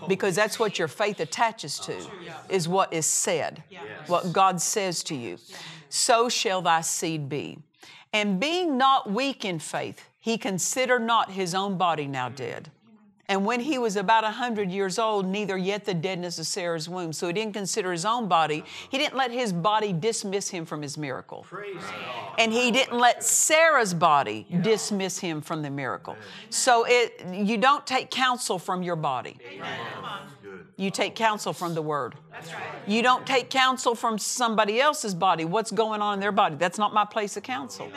Because 0.10 0.36
that's 0.36 0.60
what 0.60 0.78
your 0.78 0.90
faith 0.90 1.22
attaches 1.22 1.80
to, 1.80 1.96
is 2.50 2.68
what 2.68 2.92
is 2.92 3.06
said, 3.06 3.63
what 4.08 4.34
God 4.34 4.62
says 4.62 5.04
to 5.04 5.16
you. 5.16 5.38
So 5.88 6.28
shall 6.28 6.62
thy 6.62 6.82
seed 6.82 7.30
be. 7.30 7.60
And 8.12 8.42
being 8.42 8.78
not 8.78 9.10
weak 9.10 9.46
in 9.46 9.58
faith, 9.58 10.10
he 10.20 10.38
considered 10.38 11.02
not 11.02 11.32
his 11.32 11.56
own 11.56 11.78
body 11.78 12.08
now 12.08 12.28
dead 12.28 12.70
And 13.30 13.46
when 13.46 13.62
he 13.62 13.77
was 13.77 13.96
about 13.96 14.25
a 14.25 14.27
100 14.27 14.70
years 14.70 15.00
old, 15.00 15.25
neither 15.25 15.58
yet 15.58 15.86
the 15.86 15.94
deadness 15.94 16.39
of 16.39 16.46
Sarah's 16.46 16.89
womb. 16.89 17.13
So 17.13 17.27
he 17.27 17.34
didn't 17.34 17.53
consider 17.53 17.92
his 17.92 18.03
own 18.03 18.27
body. 18.27 18.65
He 18.89 18.98
didn't 18.98 19.15
let 19.15 19.32
his 19.32 19.53
body 19.53 19.94
dismiss 19.94 20.50
him 20.50 20.65
from 20.65 20.82
his 20.82 20.98
miracle. 20.98 21.46
And 22.38 22.51
he 22.51 22.70
didn't 22.72 22.98
let 22.98 23.24
Sarah's 23.24 23.94
body 23.94 24.46
dismiss 24.62 25.20
him 25.20 25.42
from 25.42 25.62
the 25.62 25.70
miracle. 25.70 26.18
So 26.50 26.86
it, 26.88 27.25
you 27.32 27.58
don't 27.58 27.88
take 27.88 28.12
counsel 28.12 28.60
from 28.60 28.84
your 28.84 28.98
body. 28.98 29.38
You 30.75 30.89
take 30.89 31.15
counsel 31.15 31.53
from 31.53 31.75
the 31.75 31.82
Word. 31.82 32.15
You 32.88 33.03
don't 33.03 33.25
take 33.27 33.50
counsel 33.50 33.94
from 33.96 34.18
somebody 34.18 34.82
else's 34.82 35.13
body. 35.13 35.46
What's 35.46 35.72
going 35.72 36.01
on 36.01 36.15
in 36.15 36.20
their 36.20 36.32
body? 36.32 36.56
That's 36.56 36.80
not 36.80 36.94
my 36.94 37.06
place 37.06 37.38
of 37.38 37.44
counsel. 37.44 37.89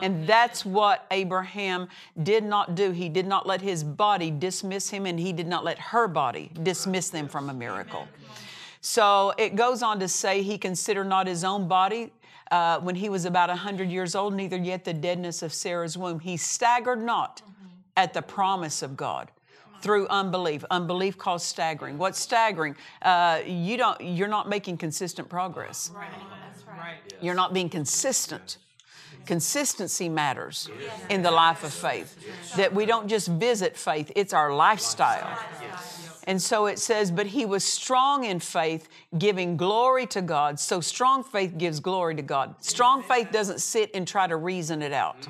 And 0.00 0.26
that's 0.26 0.64
what 0.64 1.06
Abraham 1.10 1.88
did 2.22 2.44
not 2.44 2.74
do. 2.74 2.92
He 2.92 3.08
did 3.08 3.26
not 3.26 3.46
let 3.46 3.60
his 3.60 3.82
body 3.82 4.30
dismiss 4.38 4.90
him, 4.90 5.06
and 5.06 5.18
he 5.18 5.32
did 5.32 5.46
not 5.46 5.64
let 5.64 5.78
her 5.78 6.08
body 6.08 6.50
dismiss 6.62 7.10
them 7.10 7.28
from 7.28 7.50
a 7.50 7.54
miracle. 7.54 8.08
So 8.80 9.32
it 9.38 9.56
goes 9.56 9.82
on 9.82 10.00
to 10.00 10.08
say 10.08 10.42
he 10.42 10.56
considered 10.56 11.06
not 11.06 11.26
his 11.26 11.44
own 11.44 11.68
body 11.68 12.12
uh, 12.50 12.78
when 12.80 12.94
he 12.94 13.08
was 13.08 13.24
about 13.24 13.48
100 13.48 13.90
years 13.90 14.14
old, 14.14 14.34
neither 14.34 14.56
yet 14.56 14.84
the 14.84 14.94
deadness 14.94 15.42
of 15.42 15.52
Sarah's 15.52 15.98
womb. 15.98 16.20
He 16.20 16.36
staggered 16.36 17.02
not 17.02 17.42
at 17.96 18.14
the 18.14 18.22
promise 18.22 18.82
of 18.82 18.96
God 18.96 19.30
through 19.80 20.06
unbelief. 20.08 20.64
Unbelief 20.70 21.18
caused 21.18 21.46
staggering. 21.46 21.98
What's 21.98 22.18
staggering? 22.18 22.76
Uh, 23.02 23.40
you 23.44 23.76
don't. 23.76 24.00
You're 24.00 24.28
not 24.28 24.48
making 24.48 24.78
consistent 24.78 25.28
progress. 25.28 25.90
Right. 25.94 26.08
That's 26.46 26.66
right. 26.66 26.96
You're 27.20 27.34
not 27.34 27.52
being 27.52 27.68
consistent. 27.68 28.58
Consistency 29.26 30.08
matters 30.08 30.70
in 31.08 31.22
the 31.22 31.30
life 31.30 31.64
of 31.64 31.72
faith. 31.72 32.16
That 32.56 32.74
we 32.74 32.86
don't 32.86 33.08
just 33.08 33.28
visit 33.28 33.76
faith; 33.76 34.10
it's 34.16 34.32
our 34.32 34.54
lifestyle. 34.54 35.38
And 36.28 36.42
so 36.42 36.66
it 36.66 36.78
says, 36.78 37.10
but 37.10 37.28
he 37.28 37.46
was 37.46 37.64
strong 37.64 38.24
in 38.24 38.38
faith, 38.38 38.90
giving 39.16 39.56
glory 39.56 40.06
to 40.08 40.20
God. 40.20 40.60
So 40.60 40.78
strong 40.78 41.24
faith 41.24 41.56
gives 41.56 41.80
glory 41.80 42.16
to 42.16 42.22
God. 42.22 42.54
Strong 42.62 43.04
faith 43.04 43.32
doesn't 43.32 43.62
sit 43.62 43.90
and 43.94 44.06
try 44.06 44.26
to 44.26 44.36
reason 44.36 44.82
it 44.82 44.92
out. 44.92 45.26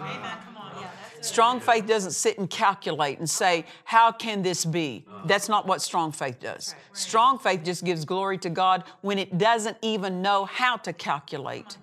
Strong 1.21 1.61
faith 1.61 1.87
doesn't 1.87 2.13
sit 2.13 2.39
and 2.39 2.51
calculate 2.51 3.19
and 3.19 3.31
say, 3.31 3.65
How 3.85 4.11
can 4.11 4.43
this 4.43 4.65
be? 4.65 5.05
That's 5.27 5.49
not 5.49 5.67
what 5.67 5.83
strong 5.83 6.11
faith 6.11 6.41
does. 6.41 6.75
Strong 6.93 7.41
faith 7.41 7.63
just 7.65 7.85
gives 7.85 8.05
glory 8.05 8.39
to 8.39 8.51
God 8.51 8.83
when 9.01 9.19
it 9.19 9.39
doesn't 9.39 9.77
even 9.83 10.21
know 10.21 10.47
how 10.47 10.77
to 10.79 10.93
calculate 10.93 11.77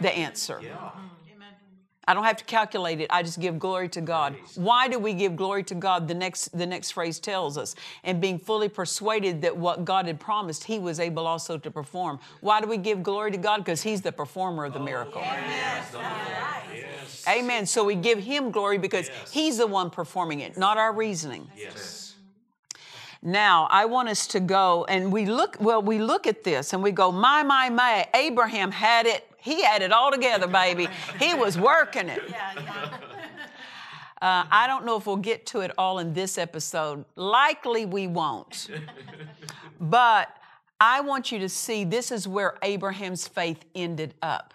the 0.00 0.12
answer. 0.12 0.60
I 2.08 2.14
don't 2.14 2.24
have 2.24 2.36
to 2.38 2.44
calculate 2.44 3.00
it. 3.00 3.06
I 3.10 3.22
just 3.22 3.38
give 3.38 3.58
glory 3.58 3.88
to 3.90 4.00
God. 4.00 4.34
Why 4.56 4.88
do 4.88 4.98
we 4.98 5.14
give 5.14 5.36
glory 5.36 5.62
to 5.64 5.74
God? 5.74 6.08
The 6.08 6.14
next, 6.14 6.56
the 6.56 6.66
next 6.66 6.90
phrase 6.90 7.20
tells 7.20 7.56
us. 7.56 7.76
And 8.02 8.20
being 8.20 8.40
fully 8.40 8.68
persuaded 8.68 9.42
that 9.42 9.56
what 9.56 9.84
God 9.84 10.06
had 10.06 10.18
promised, 10.18 10.64
He 10.64 10.80
was 10.80 10.98
able 10.98 11.26
also 11.26 11.58
to 11.58 11.70
perform. 11.70 12.18
Why 12.40 12.60
do 12.60 12.66
we 12.66 12.76
give 12.76 13.02
glory 13.02 13.30
to 13.30 13.38
God? 13.38 13.58
Because 13.58 13.82
He's 13.82 14.00
the 14.00 14.10
performer 14.10 14.64
of 14.64 14.72
the 14.72 14.80
oh, 14.80 14.84
miracle. 14.84 15.20
Yes. 15.20 15.94
Yes. 16.74 17.24
Amen. 17.28 17.66
So 17.66 17.84
we 17.84 17.94
give 17.94 18.18
Him 18.18 18.50
glory 18.50 18.78
because 18.78 19.08
yes. 19.08 19.30
He's 19.30 19.58
the 19.58 19.66
one 19.66 19.88
performing 19.88 20.40
it, 20.40 20.56
not 20.56 20.78
our 20.78 20.92
reasoning. 20.92 21.48
Yes. 21.56 22.16
Now, 23.24 23.68
I 23.70 23.84
want 23.84 24.08
us 24.08 24.26
to 24.28 24.40
go 24.40 24.84
and 24.88 25.12
we 25.12 25.26
look, 25.26 25.56
well, 25.60 25.80
we 25.80 26.00
look 26.00 26.26
at 26.26 26.42
this 26.42 26.72
and 26.72 26.82
we 26.82 26.90
go, 26.90 27.12
my, 27.12 27.44
my, 27.44 27.70
my, 27.70 28.08
Abraham 28.14 28.72
had 28.72 29.06
it 29.06 29.31
he 29.42 29.62
had 29.62 29.82
it 29.82 29.92
all 29.92 30.10
together, 30.10 30.46
baby. 30.46 30.88
He 31.18 31.34
was 31.34 31.58
working 31.58 32.08
it. 32.08 32.22
Uh, 34.22 34.46
I 34.52 34.68
don't 34.68 34.84
know 34.84 34.96
if 34.96 35.08
we'll 35.08 35.16
get 35.16 35.46
to 35.46 35.62
it 35.62 35.72
all 35.76 35.98
in 35.98 36.12
this 36.12 36.38
episode. 36.38 37.04
Likely 37.16 37.86
we 37.86 38.06
won't. 38.06 38.70
But 39.80 40.28
I 40.80 41.00
want 41.00 41.32
you 41.32 41.40
to 41.40 41.48
see 41.48 41.82
this 41.82 42.12
is 42.12 42.28
where 42.28 42.56
Abraham's 42.62 43.26
faith 43.26 43.64
ended 43.74 44.14
up. 44.22 44.54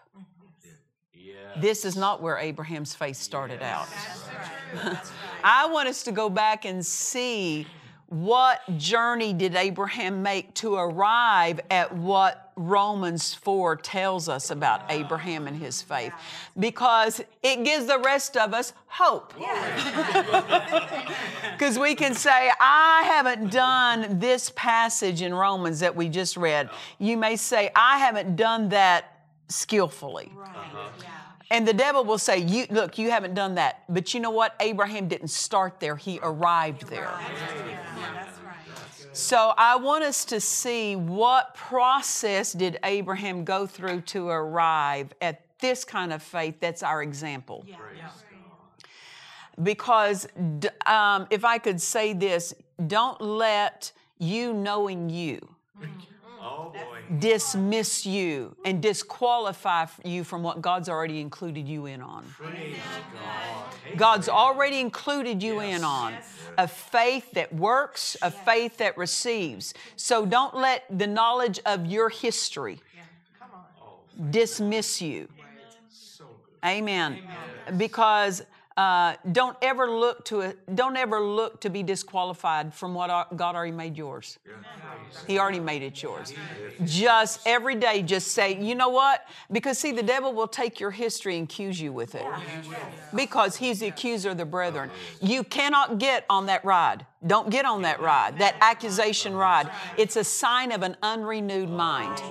This 1.57 1.83
is 1.83 1.97
not 1.97 2.21
where 2.21 2.37
Abraham's 2.37 2.95
faith 2.95 3.17
started 3.17 3.61
out. 3.61 3.89
I 5.43 5.67
want 5.67 5.89
us 5.89 6.01
to 6.03 6.13
go 6.13 6.29
back 6.29 6.63
and 6.63 6.85
see 6.85 7.67
what 8.09 8.61
journey 8.77 9.33
did 9.33 9.55
Abraham 9.55 10.23
make 10.23 10.53
to 10.55 10.75
arrive 10.75 11.59
at 11.69 11.93
what 11.93 12.53
Romans 12.55 13.33
4 13.33 13.75
tells 13.75 14.29
us 14.29 14.49
about 14.49 14.89
Abraham 14.89 15.45
and 15.45 15.57
his 15.57 15.81
faith? 15.81 16.13
Because 16.57 17.21
it 17.43 17.65
gives 17.65 17.85
the 17.85 17.99
rest 17.99 18.37
of 18.37 18.53
us 18.53 18.71
hope. 18.87 19.33
Because 21.51 21.77
we 21.79 21.95
can 21.95 22.13
say, 22.13 22.49
I 22.61 23.03
haven't 23.05 23.51
done 23.51 24.19
this 24.19 24.53
passage 24.55 25.21
in 25.21 25.33
Romans 25.33 25.81
that 25.81 25.93
we 25.93 26.07
just 26.07 26.37
read. 26.37 26.69
You 26.99 27.17
may 27.17 27.35
say, 27.35 27.71
I 27.75 27.97
haven't 27.99 28.37
done 28.37 28.69
that 28.69 29.19
skillfully. 29.49 30.31
Right. 30.33 30.47
Uh-huh. 30.47 30.89
And 31.49 31.67
the 31.67 31.73
devil 31.73 32.03
will 32.03 32.17
say, 32.17 32.39
you, 32.39 32.65
Look, 32.69 32.97
you 32.97 33.09
haven't 33.09 33.33
done 33.33 33.55
that. 33.55 33.83
But 33.89 34.13
you 34.13 34.19
know 34.19 34.31
what? 34.31 34.55
Abraham 34.59 35.07
didn't 35.07 35.29
start 35.29 35.79
there, 35.79 35.95
he 35.95 36.19
arrived 36.21 36.87
there. 36.87 37.17
So 39.13 39.53
I 39.57 39.77
want 39.77 40.03
us 40.03 40.25
to 40.25 40.39
see 40.39 40.95
what 40.95 41.55
process 41.55 42.53
did 42.53 42.77
Abraham 42.83 43.43
go 43.43 43.65
through 43.65 44.01
to 44.01 44.29
arrive 44.29 45.11
at 45.21 45.41
this 45.59 45.83
kind 45.83 46.13
of 46.13 46.21
faith 46.21 46.59
that's 46.59 46.83
our 46.83 47.01
example. 47.01 47.65
Yeah. 47.67 47.77
Because 49.63 50.27
um, 50.85 51.25
if 51.31 51.43
I 51.43 51.57
could 51.57 51.81
say 51.81 52.13
this, 52.13 52.53
don't 52.85 53.19
let 53.19 53.91
you 54.19 54.53
knowing 54.53 55.09
you. 55.09 55.39
Oh, 56.47 56.73
dismiss 57.19 58.05
you 58.05 58.55
and 58.63 58.81
disqualify 58.81 59.87
you 60.03 60.23
from 60.23 60.43
what 60.43 60.61
God's 60.61 60.87
already 60.87 61.19
included 61.19 61.67
you 61.67 61.85
in 61.85 62.01
on. 62.01 62.25
God's 63.95 64.29
already 64.29 64.79
included 64.79 65.43
you 65.43 65.61
yes. 65.61 65.77
in 65.77 65.83
on 65.83 66.13
a 66.57 66.67
faith 66.67 67.31
that 67.31 67.53
works, 67.53 68.17
a 68.21 68.31
faith 68.31 68.77
that 68.77 68.97
receives. 68.97 69.73
So 69.95 70.25
don't 70.25 70.55
let 70.55 70.85
the 70.89 71.07
knowledge 71.07 71.59
of 71.65 71.85
your 71.85 72.09
history 72.09 72.81
dismiss 74.31 75.01
you. 75.01 75.27
Amen. 76.65 77.19
Because 77.77 78.43
uh, 78.77 79.15
don't 79.31 79.57
ever 79.63 79.89
look 79.89 80.23
to 80.25 80.41
it. 80.41 80.75
Don't 80.75 80.95
ever 80.95 81.19
look 81.19 81.59
to 81.61 81.69
be 81.69 81.81
disqualified 81.81 82.75
from 82.75 82.93
what 82.93 83.35
God 83.35 83.55
already 83.55 83.71
made 83.71 83.97
yours. 83.97 84.37
He 85.25 85.39
already 85.39 85.59
made 85.59 85.81
it 85.81 86.01
yours. 86.03 86.31
Just 86.85 87.39
every 87.47 87.73
day, 87.73 88.03
just 88.03 88.29
say, 88.29 88.55
you 88.61 88.75
know 88.75 88.89
what? 88.89 89.25
Because 89.51 89.79
see, 89.79 89.91
the 89.91 90.03
devil 90.03 90.31
will 90.31 90.47
take 90.47 90.79
your 90.79 90.91
history 90.91 91.37
and 91.37 91.45
accuse 91.49 91.81
you 91.81 91.91
with 91.91 92.13
it. 92.13 92.25
Because 93.15 93.55
he's 93.55 93.79
the 93.79 93.87
accuser 93.87 94.29
of 94.29 94.37
the 94.37 94.45
brethren. 94.45 94.91
You 95.21 95.43
cannot 95.43 95.97
get 95.97 96.25
on 96.29 96.45
that 96.45 96.63
ride. 96.63 97.03
Don't 97.25 97.49
get 97.49 97.65
on 97.65 97.81
that 97.81 97.99
ride, 97.99 98.37
that 98.37 98.55
accusation 98.61 99.33
ride. 99.33 99.71
It's 99.97 100.17
a 100.17 100.23
sign 100.23 100.71
of 100.71 100.83
an 100.83 100.95
unrenewed 101.01 101.69
mind. 101.69 102.21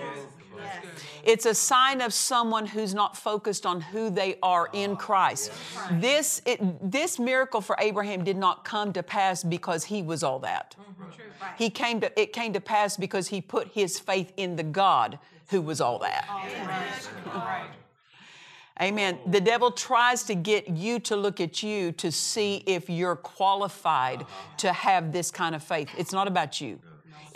It's 1.26 1.44
a 1.44 1.54
sign 1.54 2.00
of 2.00 2.14
someone 2.14 2.66
who's 2.66 2.94
not 2.94 3.16
focused 3.16 3.66
on 3.66 3.80
who 3.80 4.10
they 4.10 4.38
are 4.44 4.70
ah, 4.72 4.76
in 4.76 4.96
Christ. 4.96 5.52
This, 5.92 6.40
it, 6.46 6.60
this 6.88 7.18
miracle 7.18 7.60
for 7.60 7.76
Abraham 7.80 8.22
did 8.22 8.36
not 8.36 8.64
come 8.64 8.92
to 8.92 9.02
pass 9.02 9.42
because 9.42 9.84
he 9.84 10.02
was 10.02 10.22
all 10.22 10.38
that. 10.40 10.76
He 11.58 11.68
came 11.68 12.00
to, 12.00 12.20
it 12.20 12.32
came 12.32 12.52
to 12.52 12.60
pass 12.60 12.96
because 12.96 13.26
he 13.28 13.40
put 13.40 13.68
his 13.72 13.98
faith 13.98 14.32
in 14.36 14.54
the 14.54 14.62
God 14.62 15.18
who 15.48 15.60
was 15.60 15.80
all 15.80 15.98
that. 15.98 16.28
Amen. 18.80 19.18
Oh. 19.26 19.30
The 19.30 19.40
devil 19.40 19.70
tries 19.72 20.22
to 20.24 20.34
get 20.34 20.68
you 20.68 21.00
to 21.00 21.16
look 21.16 21.40
at 21.40 21.62
you 21.62 21.92
to 21.92 22.12
see 22.12 22.62
if 22.66 22.88
you're 22.88 23.16
qualified 23.16 24.22
uh-huh. 24.22 24.56
to 24.58 24.72
have 24.72 25.12
this 25.12 25.30
kind 25.30 25.54
of 25.54 25.62
faith. 25.62 25.88
It's 25.98 26.12
not 26.12 26.28
about 26.28 26.60
you. 26.60 26.78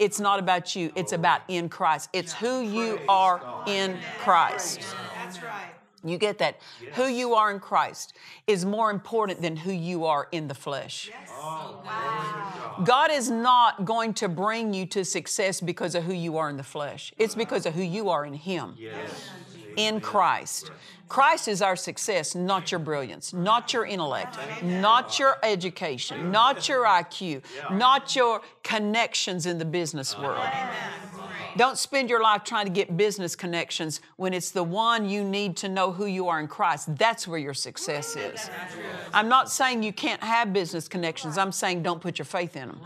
It's 0.01 0.19
not 0.19 0.39
about 0.39 0.75
you, 0.75 0.91
it's 0.97 1.13
about 1.13 1.43
in 1.47 1.69
Christ. 1.69 2.09
It's 2.13 2.33
who 2.33 2.61
you 2.63 2.99
are 3.09 3.63
in 3.67 3.99
Christ. 4.19 4.81
That's 5.15 5.43
right. 5.43 5.75
You 6.03 6.17
get 6.17 6.39
that? 6.39 6.59
Yes. 6.83 6.97
Who 6.97 7.09
you 7.09 7.35
are 7.35 7.51
in 7.51 7.61
Christ 7.61 8.15
is 8.47 8.65
more 8.65 8.91
important 8.91 9.43
than 9.43 9.55
who 9.55 9.71
you 9.71 10.07
are 10.07 10.29
in 10.33 10.49
the 10.49 10.55
flesh. 10.55 11.11
Yes. 11.11 11.29
Oh, 11.33 11.83
oh 11.83 11.87
wow. 11.87 12.83
God 12.83 13.11
is 13.11 13.31
not 13.31 13.85
going 13.85 14.15
to 14.15 14.29
bring 14.31 14.73
you 14.73 14.87
to 14.87 15.05
success 15.05 15.61
because 15.61 15.95
of 15.95 16.05
who 16.05 16.15
you 16.15 16.39
are 16.39 16.49
in 16.49 16.57
the 16.57 16.63
flesh. 16.63 17.13
It's 17.19 17.35
because 17.35 17.67
of 17.67 17.75
who 17.75 17.83
you 17.83 18.09
are 18.09 18.25
in 18.25 18.33
Him. 18.33 18.77
Yes 18.79 19.29
in 19.77 20.01
Christ. 20.01 20.71
Christ 21.09 21.49
is 21.49 21.61
our 21.61 21.75
success, 21.75 22.37
not 22.37 22.71
your 22.71 22.79
brilliance, 22.79 23.33
not 23.33 23.73
your 23.73 23.85
intellect, 23.85 24.39
not 24.63 25.19
your 25.19 25.39
education, 25.43 26.31
not 26.31 26.69
your 26.69 26.85
IQ, 26.85 27.43
not 27.73 28.15
your 28.15 28.43
connections 28.63 29.45
in 29.45 29.59
the 29.59 29.65
business 29.65 30.17
world. 30.17 30.49
Don't 31.57 31.77
spend 31.77 32.09
your 32.09 32.23
life 32.23 32.45
trying 32.45 32.67
to 32.67 32.71
get 32.71 32.97
business 32.97 33.35
connections 33.35 34.01
when 34.17 34.33
it's 34.33 34.53
the 34.53 34.63
one 34.63 35.09
you 35.09 35.25
need 35.25 35.57
to 35.59 35.69
know 35.69 35.91
who 35.91 36.07
you 36.07 36.29
are 36.29 36.39
in 36.39 36.47
Christ. 36.47 36.97
That's 36.97 37.27
where 37.27 37.41
your 37.41 37.55
success 37.55 38.15
is. 38.15 38.49
I'm 39.13 39.29
not 39.29 39.51
saying 39.51 39.83
you 39.83 39.93
can't 39.93 40.23
have 40.23 40.53
business 40.53 40.87
connections. 40.87 41.39
I'm 41.39 41.51
saying 41.51 41.83
don't 41.83 42.01
put 42.01 42.19
your 42.19 42.27
faith 42.27 42.55
in 42.55 42.69
them. 42.69 42.81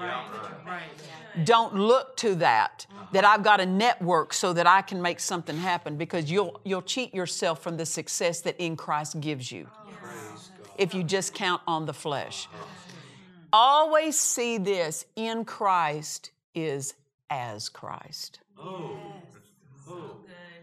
Don't 1.42 1.74
look 1.74 2.16
to 2.18 2.36
that 2.36 2.86
that 3.12 3.24
I've 3.24 3.42
got 3.42 3.60
a 3.60 3.66
network 3.66 4.32
so 4.32 4.52
that 4.52 4.66
I 4.66 4.82
can 4.82 5.02
make 5.02 5.20
something 5.20 5.56
happen 5.56 5.96
because 5.96 6.30
you'll 6.30 6.60
you'll 6.64 6.82
cheat 6.82 7.14
yourself 7.14 7.62
from 7.62 7.76
the 7.76 7.86
success 7.86 8.40
that 8.42 8.56
in 8.58 8.76
Christ 8.76 9.20
gives 9.20 9.50
you. 9.50 9.68
If 10.78 10.94
you 10.94 11.02
just 11.02 11.34
count 11.34 11.62
on 11.66 11.86
the 11.86 11.94
flesh. 11.94 12.48
Always 13.52 14.18
see 14.18 14.58
this 14.58 15.06
in 15.14 15.44
Christ 15.44 16.32
is 16.56 16.94
as 17.30 17.68
Christ. 17.68 18.40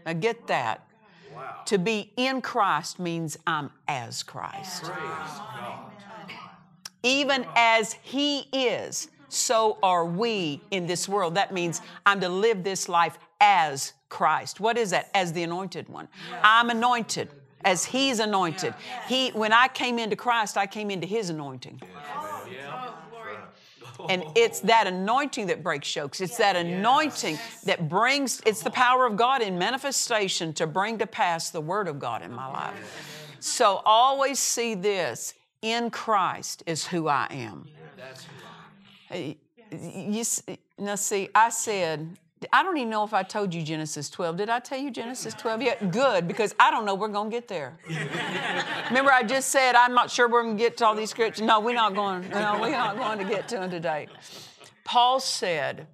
Now 0.04 0.12
get 0.12 0.46
that. 0.48 0.86
To 1.66 1.78
be 1.78 2.12
in 2.16 2.42
Christ 2.42 2.98
means 2.98 3.38
I'm 3.46 3.70
as 3.88 4.22
Christ. 4.22 4.90
Even 7.02 7.46
as 7.56 7.94
He 7.94 8.40
is, 8.52 9.08
so 9.32 9.78
are 9.82 10.04
we 10.04 10.60
in 10.70 10.86
this 10.86 11.08
world. 11.08 11.34
That 11.36 11.52
means 11.52 11.80
I'm 12.04 12.20
to 12.20 12.28
live 12.28 12.64
this 12.64 12.88
life 12.88 13.18
as 13.40 13.94
Christ. 14.08 14.60
What 14.60 14.76
is 14.76 14.90
that? 14.90 15.10
As 15.14 15.32
the 15.32 15.42
anointed 15.42 15.88
one. 15.88 16.08
I'm 16.42 16.70
anointed 16.70 17.30
as 17.64 17.84
He's 17.84 18.18
anointed. 18.18 18.74
He, 19.08 19.30
when 19.30 19.52
I 19.52 19.68
came 19.68 19.98
into 19.98 20.16
Christ, 20.16 20.56
I 20.56 20.66
came 20.66 20.90
into 20.90 21.06
His 21.06 21.30
anointing. 21.30 21.80
And 24.08 24.24
it's 24.34 24.60
that 24.60 24.86
anointing 24.86 25.46
that 25.46 25.62
breaks 25.62 25.94
yokes. 25.94 26.20
It's 26.20 26.36
that 26.38 26.56
anointing 26.56 27.38
that 27.64 27.88
brings, 27.88 28.42
it's 28.44 28.62
the 28.62 28.70
power 28.70 29.06
of 29.06 29.16
God 29.16 29.42
in 29.42 29.58
manifestation 29.58 30.52
to 30.54 30.66
bring 30.66 30.98
to 30.98 31.06
pass 31.06 31.50
the 31.50 31.60
Word 31.60 31.88
of 31.88 31.98
God 31.98 32.22
in 32.22 32.32
my 32.32 32.48
life. 32.48 33.36
So 33.38 33.80
always 33.84 34.38
see 34.38 34.74
this 34.74 35.34
in 35.62 35.90
Christ 35.90 36.64
is 36.66 36.86
who 36.86 37.08
I 37.08 37.28
am. 37.30 37.68
Eh, 39.12 39.34
you, 39.70 40.24
eh, 40.48 40.56
now, 40.78 40.94
see, 40.94 41.28
I 41.34 41.50
said, 41.50 42.16
I 42.52 42.62
don't 42.62 42.76
even 42.76 42.90
know 42.90 43.04
if 43.04 43.14
I 43.14 43.22
told 43.22 43.54
you 43.54 43.62
Genesis 43.62 44.10
12. 44.10 44.36
Did 44.36 44.48
I 44.48 44.58
tell 44.58 44.78
you 44.78 44.90
Genesis 44.90 45.34
12 45.34 45.62
yet? 45.62 45.92
Good, 45.92 46.26
because 46.26 46.54
I 46.58 46.70
don't 46.70 46.84
know 46.84 46.94
we're 46.94 47.08
going 47.08 47.30
to 47.30 47.36
get 47.36 47.46
there. 47.46 47.78
Remember, 48.88 49.12
I 49.12 49.22
just 49.22 49.50
said 49.50 49.74
I'm 49.74 49.94
not 49.94 50.10
sure 50.10 50.28
we're 50.28 50.42
going 50.42 50.56
to 50.56 50.62
get 50.62 50.76
to 50.78 50.86
all 50.86 50.94
these 50.94 51.10
scriptures. 51.10 51.46
No, 51.46 51.60
we're 51.60 51.74
not 51.74 51.94
going. 51.94 52.28
No, 52.30 52.58
we're 52.60 52.70
not 52.70 52.96
going 52.96 53.18
to 53.18 53.24
get 53.24 53.48
to 53.48 53.56
them 53.56 53.70
today. 53.70 54.08
Paul 54.84 55.20
said 55.20 55.86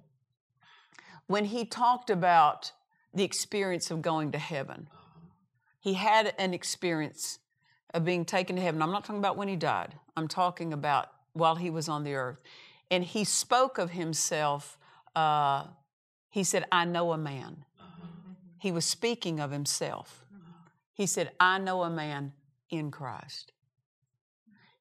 when 1.27 1.45
he 1.45 1.65
talked 1.65 2.09
about 2.09 2.71
the 3.13 3.23
experience 3.23 3.91
of 3.91 4.01
going 4.01 4.31
to 4.31 4.39
heaven, 4.39 4.87
he 5.79 5.93
had 5.93 6.33
an 6.37 6.53
experience 6.53 7.39
of 7.93 8.03
being 8.03 8.25
taken 8.25 8.55
to 8.55 8.61
heaven. 8.61 8.81
I'm 8.81 8.91
not 8.91 9.03
talking 9.03 9.19
about 9.19 9.37
when 9.37 9.47
he 9.47 9.55
died. 9.55 9.95
I'm 10.17 10.27
talking 10.27 10.73
about 10.73 11.11
while 11.33 11.55
he 11.55 11.69
was 11.69 11.87
on 11.87 12.03
the 12.03 12.15
earth, 12.15 12.41
and 12.91 13.03
he 13.03 13.23
spoke 13.23 13.77
of 13.77 13.91
himself. 13.91 14.77
Uh, 15.15 15.65
he 16.29 16.43
said, 16.43 16.65
I 16.71 16.85
know 16.85 17.11
a 17.11 17.17
man. 17.17 17.65
Mm-hmm. 17.79 18.31
He 18.59 18.71
was 18.71 18.85
speaking 18.85 19.39
of 19.39 19.51
himself. 19.51 20.25
Mm-hmm. 20.33 20.51
He 20.93 21.05
said, 21.05 21.31
I 21.39 21.59
know 21.59 21.83
a 21.83 21.89
man 21.89 22.33
in 22.69 22.91
Christ. 22.91 23.51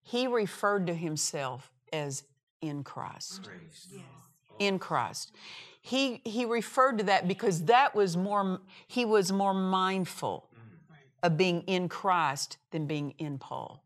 He 0.02 0.26
referred 0.26 0.86
to 0.86 0.94
himself 0.94 1.70
as 1.92 2.24
in 2.60 2.82
Christ. 2.82 3.48
Oh. 3.94 4.54
In 4.58 4.78
Christ. 4.78 5.32
He, 5.80 6.20
he 6.24 6.44
referred 6.44 6.98
to 6.98 7.04
that 7.04 7.28
because 7.28 7.64
that 7.64 7.94
was 7.94 8.16
more, 8.16 8.60
he 8.86 9.04
was 9.04 9.32
more 9.32 9.54
mindful 9.54 10.48
mm. 10.54 10.96
of 11.22 11.36
being 11.36 11.62
in 11.62 11.88
Christ 11.88 12.58
than 12.70 12.86
being 12.86 13.14
in 13.18 13.38
Paul. 13.38 13.82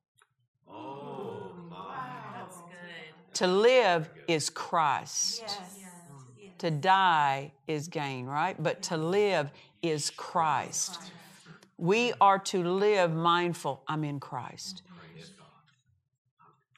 To 3.34 3.46
live 3.46 4.10
is 4.28 4.50
Christ. 4.50 5.44
To 6.58 6.70
die 6.70 7.52
is 7.66 7.88
gain, 7.88 8.26
right? 8.26 8.60
But 8.62 8.82
to 8.82 8.96
live 8.96 9.50
is 9.82 10.10
Christ. 10.10 11.00
We 11.76 12.12
are 12.20 12.38
to 12.38 12.62
live 12.62 13.12
mindful, 13.12 13.82
I'm 13.88 14.04
in 14.04 14.20
Christ. 14.20 14.82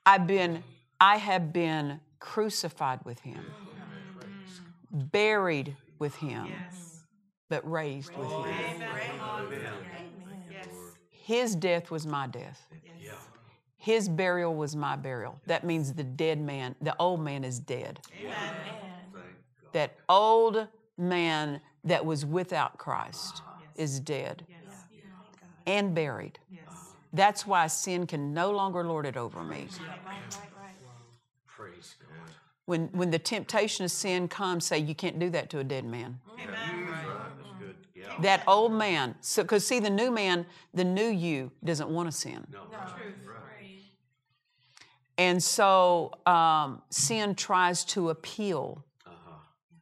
I've 0.07 0.27
been, 0.27 0.63
I 1.01 1.17
have 1.17 1.53
been 1.53 2.01
crucified 2.19 3.01
with 3.05 3.21
him, 3.21 3.45
buried 4.91 5.77
with 5.99 6.15
him, 6.17 6.49
but 7.49 7.71
raised 7.71 8.17
with 8.17 8.31
him. 8.31 8.83
His 11.11 11.55
death 11.55 11.91
was 11.91 12.07
my 12.07 12.27
death. 12.27 12.67
His 13.85 14.09
burial 14.09 14.55
was 14.55 14.75
my 14.75 14.97
burial. 14.97 15.39
That 15.47 15.63
means 15.63 15.93
the 15.93 16.05
dead 16.05 16.41
man, 16.41 16.75
the 16.81 16.97
old 16.99 17.21
man 17.21 17.45
is 17.45 17.59
dead. 17.59 18.01
Amen. 18.19 18.35
That 19.75 19.99
old 20.09 20.69
man 20.97 21.61
that 21.85 22.07
was 22.07 22.25
without 22.25 22.79
Christ 22.79 23.43
is 23.77 24.01
dead 24.01 24.47
and 25.67 25.95
buried. 25.95 26.39
That's 27.13 27.47
why 27.47 27.67
sin 27.67 28.07
can 28.07 28.33
no 28.33 28.53
longer 28.53 28.85
lord 28.85 29.05
it 29.05 29.19
over 29.19 29.45
me. 29.45 29.69
Praise 31.47 31.97
God. 32.01 32.35
When, 32.65 32.89
when 32.93 33.11
the 33.11 33.19
temptation 33.19 33.85
of 33.85 33.91
sin 33.91 34.29
comes, 34.29 34.65
say, 34.65 34.79
You 34.79 34.95
can't 34.95 35.19
do 35.19 35.29
that 35.29 35.51
to 35.51 35.59
a 35.59 35.65
dead 35.65 35.85
man. 35.85 36.21
That 38.23 38.45
old 38.47 38.73
man, 38.73 39.15
so 39.21 39.43
because 39.43 39.67
see, 39.67 39.79
the 39.79 39.91
new 39.91 40.11
man, 40.11 40.47
the 40.73 40.85
new 40.85 41.09
you 41.09 41.51
doesn't 41.63 41.91
want 41.91 42.11
to 42.11 42.17
sin. 42.17 42.47
And 45.17 45.43
so 45.43 46.13
um, 46.27 46.83
sin 46.91 47.35
tries 47.35 47.85
to 47.87 48.11
appeal 48.11 48.85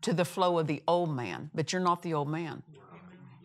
to 0.02 0.12
the 0.12 0.24
flow 0.24 0.58
of 0.58 0.66
the 0.66 0.82
old 0.86 1.14
man, 1.14 1.50
but 1.54 1.72
you're 1.72 1.82
not 1.82 2.02
the 2.02 2.14
old 2.14 2.28
man. 2.28 2.62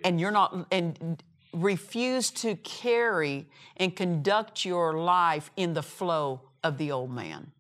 And 0.04 0.20
you're 0.20 0.32
not, 0.32 0.68
and 0.72 1.22
refuse 1.54 2.30
to 2.32 2.56
carry 2.58 3.48
and 3.78 3.96
conduct 3.96 4.66
your 4.66 4.98
life 4.98 5.50
in 5.56 5.74
the 5.74 5.84
flow 5.84 6.42
of 6.64 6.78
the 6.78 6.92
old 6.92 7.12
man. 7.12 7.52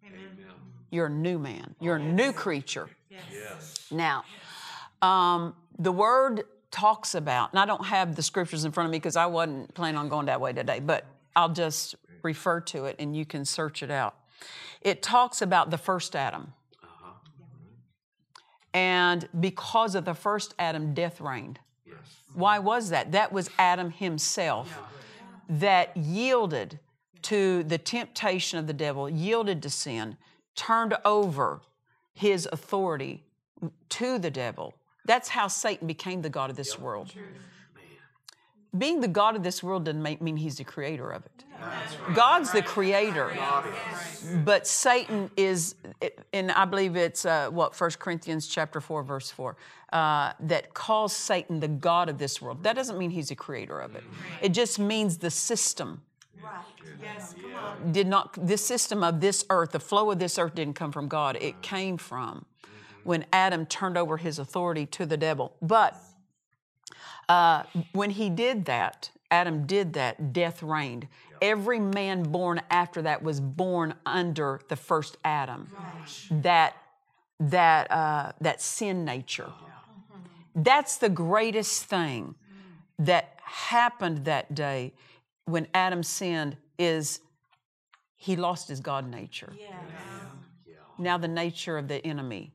You're 0.89 1.07
a 1.07 1.09
new 1.09 1.37
man, 1.37 1.75
you're 1.81 1.97
a 1.97 2.03
new 2.03 2.31
creature. 2.31 2.89
Yes. 3.09 3.87
Now, 3.91 4.23
um, 5.01 5.53
the 5.77 5.91
word 5.91 6.43
talks 6.71 7.13
about, 7.13 7.51
and 7.51 7.59
I 7.59 7.65
don't 7.65 7.85
have 7.85 8.15
the 8.15 8.23
scriptures 8.23 8.63
in 8.63 8.71
front 8.71 8.87
of 8.87 8.91
me 8.91 8.97
because 8.97 9.15
I 9.15 9.25
wasn't 9.25 9.73
planning 9.73 9.97
on 9.97 10.07
going 10.07 10.27
that 10.27 10.39
way 10.39 10.53
today, 10.53 10.79
but 10.79 11.05
I'll 11.35 11.49
just 11.49 11.95
refer 12.23 12.59
to 12.61 12.85
it 12.85 12.95
and 12.99 13.15
you 13.15 13.25
can 13.25 13.45
search 13.45 13.83
it 13.83 13.91
out. 13.91 14.15
It 14.81 15.01
talks 15.01 15.41
about 15.41 15.71
the 15.71 15.77
first 15.77 16.15
Adam. 16.15 16.53
Uh-huh. 16.83 17.11
And 18.73 19.27
because 19.39 19.95
of 19.95 20.05
the 20.05 20.13
first 20.13 20.53
Adam, 20.59 20.93
death 20.93 21.19
reigned. 21.19 21.59
Why 22.33 22.59
was 22.59 22.89
that? 22.91 23.13
That 23.13 23.31
was 23.31 23.49
Adam 23.57 23.89
himself 23.89 24.79
that 25.49 25.95
yielded 25.97 26.79
to 27.23 27.63
the 27.63 27.79
temptation 27.79 28.59
of 28.59 28.67
the 28.67 28.73
devil, 28.73 29.09
yielded 29.09 29.63
to 29.63 29.69
sin, 29.69 30.17
turned 30.55 30.95
over 31.03 31.61
his 32.13 32.47
authority 32.51 33.23
to 33.89 34.19
the 34.19 34.29
devil. 34.29 34.75
That's 35.05 35.29
how 35.29 35.47
Satan 35.47 35.87
became 35.87 36.21
the 36.21 36.29
God 36.29 36.49
of 36.49 36.55
this 36.55 36.77
world. 36.77 37.11
Being 38.77 39.01
the 39.01 39.07
God 39.07 39.35
of 39.35 39.43
this 39.43 39.61
world 39.63 39.85
doesn't 39.85 40.01
make, 40.01 40.21
mean 40.21 40.37
he's 40.37 40.57
the 40.57 40.63
creator 40.63 41.09
of 41.09 41.25
it. 41.25 41.43
God's 42.13 42.51
the 42.51 42.61
creator, 42.61 43.35
but 44.43 44.67
Satan 44.67 45.31
is, 45.35 45.75
and 46.33 46.51
I 46.51 46.65
believe 46.65 46.95
it's 46.95 47.25
uh, 47.25 47.49
what 47.49 47.79
1 47.79 47.91
Corinthians 47.97 48.47
chapter 48.47 48.79
four, 48.79 49.03
verse 49.03 49.31
four, 49.31 49.57
uh, 49.91 50.33
that 50.41 50.73
calls 50.73 51.15
Satan 51.15 51.59
the 51.59 51.67
god 51.67 52.09
of 52.09 52.17
this 52.17 52.41
world. 52.41 52.63
That 52.63 52.75
doesn't 52.75 52.97
mean 52.97 53.09
he's 53.09 53.29
the 53.29 53.35
creator 53.35 53.79
of 53.79 53.95
it. 53.95 54.03
It 54.41 54.49
just 54.49 54.77
means 54.77 55.17
the 55.17 55.31
system 55.31 56.01
right 56.43 56.63
did 57.91 58.07
not. 58.07 58.37
This 58.39 58.65
system 58.65 59.03
of 59.03 59.19
this 59.19 59.45
earth, 59.49 59.71
the 59.71 59.79
flow 59.79 60.11
of 60.11 60.19
this 60.19 60.37
earth, 60.37 60.55
didn't 60.55 60.75
come 60.75 60.91
from 60.91 61.07
God. 61.07 61.37
It 61.39 61.61
came 61.61 61.97
from 61.97 62.45
when 63.03 63.25
Adam 63.31 63.65
turned 63.65 63.97
over 63.97 64.17
his 64.17 64.39
authority 64.39 64.85
to 64.85 65.05
the 65.05 65.17
devil. 65.17 65.53
But 65.61 65.95
uh, 67.29 67.63
when 67.93 68.09
he 68.11 68.29
did 68.29 68.65
that, 68.65 69.11
Adam 69.29 69.65
did 69.65 69.93
that, 69.93 70.33
death 70.33 70.63
reigned. 70.63 71.07
Every 71.41 71.79
man 71.79 72.23
born 72.23 72.61
after 72.69 73.01
that 73.03 73.21
was 73.21 73.39
born 73.39 73.93
under 74.05 74.61
the 74.69 74.75
first 74.75 75.17
Adam, 75.23 75.69
that, 76.31 76.75
that, 77.39 77.91
uh, 77.91 78.31
that 78.41 78.61
sin 78.61 79.05
nature. 79.05 79.51
That's 80.55 80.97
the 80.97 81.09
greatest 81.09 81.83
thing 81.85 82.35
that 82.99 83.37
happened 83.43 84.25
that 84.25 84.55
day 84.55 84.93
when 85.45 85.67
Adam 85.73 86.01
sinned 86.03 86.57
is 86.79 87.19
he 88.15 88.35
lost 88.35 88.67
his 88.67 88.79
God 88.79 89.09
nature. 89.09 89.53
Now 90.97 91.17
the 91.19 91.27
nature 91.27 91.77
of 91.77 91.87
the 91.87 92.03
enemy 92.05 92.53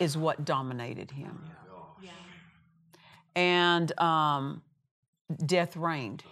is 0.00 0.16
what 0.16 0.44
dominated 0.44 1.12
him. 1.12 1.38
And 3.34 3.98
um, 4.00 4.62
death 5.44 5.76
reigned 5.76 6.22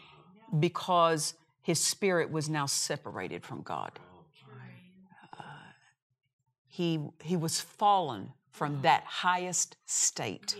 because 0.59 1.35
his 1.63 1.79
spirit 1.79 2.31
was 2.31 2.49
now 2.49 2.67
separated 2.67 3.45
from 3.45 3.63
God. 3.63 3.99
Uh, 5.39 5.43
he, 6.67 7.01
he 7.23 7.37
was 7.37 7.61
fallen 7.61 8.33
from 8.51 8.83
that 8.83 9.05
highest 9.05 9.77
state. 9.87 10.57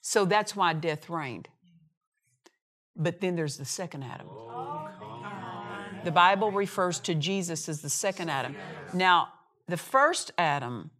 So 0.00 0.24
that's 0.24 0.54
why 0.54 0.72
death 0.72 1.08
reigned. 1.08 1.48
But 2.94 3.20
then 3.20 3.36
there's 3.36 3.56
the 3.56 3.64
second 3.64 4.02
Adam. 4.02 4.26
The 6.04 6.10
Bible 6.10 6.50
refers 6.50 6.98
to 7.00 7.14
Jesus 7.14 7.68
as 7.68 7.80
the 7.80 7.88
second 7.88 8.28
Adam. 8.28 8.56
Now, 8.92 9.28
the 9.68 9.76
first 9.76 10.32
Adam, 10.36 10.90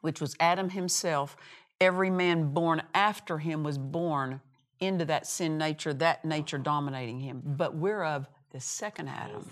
which 0.00 0.20
was 0.20 0.34
Adam 0.40 0.70
himself, 0.70 1.36
every 1.80 2.10
man 2.10 2.52
born 2.52 2.82
after 2.94 3.38
him 3.38 3.62
was 3.62 3.78
born 3.78 4.40
into 4.80 5.04
that 5.06 5.26
sin 5.26 5.58
nature, 5.58 5.92
that 5.94 6.24
nature 6.24 6.58
dominating 6.58 7.20
him. 7.20 7.42
But 7.44 7.74
we're 7.74 8.04
of 8.04 8.26
the 8.50 8.60
second 8.60 9.08
Adam. 9.08 9.48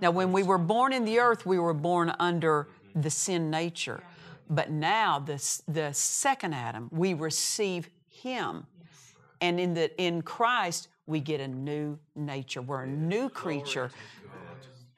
Now, 0.00 0.10
when 0.10 0.32
we 0.32 0.42
were 0.42 0.58
born 0.58 0.92
in 0.92 1.04
the 1.04 1.18
earth, 1.18 1.44
we 1.44 1.58
were 1.58 1.74
born 1.74 2.14
under 2.18 2.68
the 2.94 3.10
sin 3.10 3.50
nature. 3.50 4.02
But 4.48 4.70
now, 4.70 5.18
the, 5.18 5.62
the 5.68 5.92
second 5.92 6.54
Adam, 6.54 6.88
we 6.92 7.14
receive 7.14 7.88
him. 8.08 8.66
And 9.40 9.60
in, 9.60 9.74
the, 9.74 9.96
in 10.00 10.22
Christ, 10.22 10.88
we 11.06 11.20
get 11.20 11.40
a 11.40 11.48
new 11.48 11.98
nature. 12.14 12.62
We're 12.62 12.82
a 12.82 12.86
new 12.86 13.28
creature. 13.28 13.90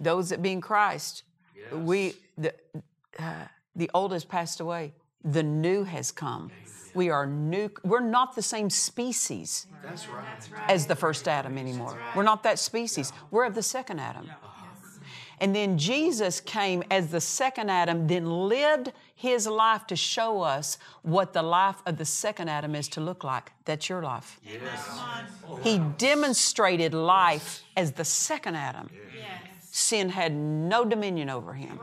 Those 0.00 0.28
that 0.30 0.42
be 0.42 0.52
in 0.52 0.60
Christ, 0.60 1.22
we 1.72 2.14
the 2.36 2.52
uh, 3.18 3.46
the 3.76 3.90
old 3.94 4.12
has 4.12 4.24
passed 4.24 4.60
away. 4.60 4.92
The 5.24 5.42
new 5.42 5.84
has 5.84 6.10
come. 6.10 6.50
We 6.94 7.10
are 7.10 7.26
new. 7.26 7.70
We're 7.84 8.00
not 8.00 8.34
the 8.34 8.42
same 8.42 8.68
species 8.68 9.66
as 10.68 10.86
the 10.86 10.96
first 10.96 11.26
Adam 11.26 11.56
anymore. 11.56 11.98
We're 12.14 12.22
not 12.22 12.42
that 12.42 12.58
species. 12.58 13.12
We're 13.30 13.46
of 13.46 13.54
the 13.54 13.62
second 13.62 13.98
Adam. 13.98 14.30
And 15.40 15.56
then 15.56 15.76
Jesus 15.76 16.40
came 16.40 16.84
as 16.88 17.08
the 17.08 17.20
second 17.20 17.68
Adam, 17.68 18.06
then 18.06 18.48
lived 18.48 18.92
his 19.12 19.46
life 19.48 19.88
to 19.88 19.96
show 19.96 20.40
us 20.40 20.78
what 21.02 21.32
the 21.32 21.42
life 21.42 21.82
of 21.84 21.96
the 21.96 22.04
second 22.04 22.48
Adam 22.48 22.76
is 22.76 22.86
to 22.90 23.00
look 23.00 23.24
like. 23.24 23.50
That's 23.64 23.88
your 23.88 24.02
life. 24.02 24.38
Yes. 24.44 25.00
He 25.62 25.78
demonstrated 25.98 26.94
life 26.94 27.64
as 27.76 27.92
the 27.92 28.04
second 28.04 28.54
Adam. 28.54 28.88
Yes 28.92 29.51
sin 29.74 30.10
had 30.10 30.34
no 30.34 30.84
dominion 30.84 31.30
over 31.30 31.54
him. 31.54 31.80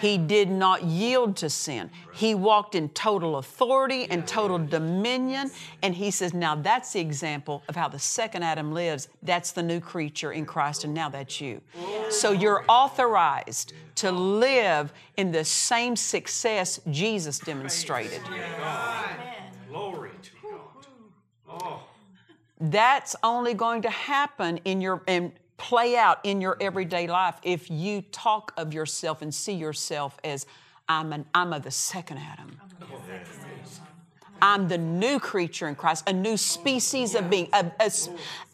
He 0.00 0.18
did 0.18 0.50
not 0.50 0.82
yield 0.82 1.36
to 1.36 1.48
sin. 1.48 1.88
He 2.12 2.34
walked 2.34 2.74
in 2.74 2.88
total 2.88 3.36
authority 3.36 4.08
and 4.10 4.26
total 4.26 4.58
dominion. 4.58 5.52
And 5.84 5.94
he 5.94 6.10
says, 6.10 6.34
now 6.34 6.56
that's 6.56 6.92
the 6.92 7.00
example 7.00 7.62
of 7.68 7.76
how 7.76 7.88
the 7.88 7.98
second 7.98 8.42
Adam 8.42 8.72
lives. 8.72 9.06
That's 9.22 9.52
the 9.52 9.62
new 9.62 9.78
creature 9.78 10.32
in 10.32 10.46
Christ, 10.46 10.82
and 10.82 10.92
now 10.92 11.08
that's 11.08 11.40
you. 11.40 11.60
So 12.10 12.32
you're 12.32 12.64
authorized 12.68 13.72
to 13.96 14.10
live 14.10 14.92
in 15.16 15.30
the 15.30 15.44
same 15.44 15.94
success 15.94 16.80
Jesus 16.90 17.38
demonstrated. 17.38 18.20
Glory 19.68 20.10
to 20.22 20.30
God. 20.42 20.86
Oh. 21.48 21.82
That's 22.60 23.14
only 23.22 23.54
going 23.54 23.82
to 23.82 23.90
happen 23.90 24.58
in 24.64 24.80
your 24.80 25.02
in 25.06 25.32
play 25.58 25.96
out 25.96 26.20
in 26.24 26.40
your 26.40 26.56
everyday 26.60 27.06
life 27.06 27.34
if 27.42 27.70
you 27.70 28.02
talk 28.10 28.54
of 28.56 28.72
yourself 28.72 29.20
and 29.20 29.34
see 29.34 29.52
yourself 29.52 30.18
as 30.24 30.46
I'm, 30.88 31.12
an, 31.12 31.26
I'm 31.34 31.52
of 31.52 31.62
the 31.64 31.70
second 31.70 32.18
Adam. 32.18 32.58
I'm 34.40 34.68
the 34.68 34.78
new 34.78 35.18
creature 35.18 35.68
in 35.68 35.74
Christ, 35.74 36.08
a 36.08 36.12
new 36.12 36.36
species 36.36 37.14
of 37.14 37.28
being, 37.28 37.48
a, 37.52 37.70
a, 37.80 37.90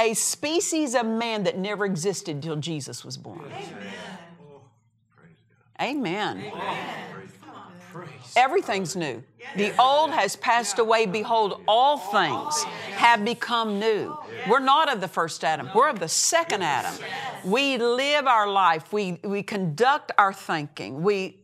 a 0.00 0.14
species 0.14 0.94
of 0.94 1.04
man 1.04 1.44
that 1.44 1.58
never 1.58 1.84
existed 1.84 2.36
until 2.36 2.56
Jesus 2.56 3.04
was 3.04 3.18
born. 3.18 3.44
Amen. 5.80 6.42
Amen. 6.42 7.13
Everything's 8.36 8.96
new. 8.96 9.22
The 9.56 9.78
old 9.80 10.10
has 10.10 10.36
passed 10.36 10.78
away. 10.78 11.06
Behold, 11.06 11.62
all 11.68 11.98
things 11.98 12.64
have 12.96 13.24
become 13.24 13.78
new. 13.78 14.16
We're 14.48 14.58
not 14.60 14.92
of 14.92 15.00
the 15.00 15.08
first 15.08 15.44
Adam, 15.44 15.70
we're 15.74 15.88
of 15.88 16.00
the 16.00 16.08
second 16.08 16.62
Adam. 16.62 16.94
We 17.44 17.78
live 17.78 18.26
our 18.26 18.48
life, 18.48 18.92
we, 18.92 19.20
we 19.22 19.42
conduct 19.42 20.12
our 20.18 20.32
thinking, 20.32 21.02
we 21.02 21.38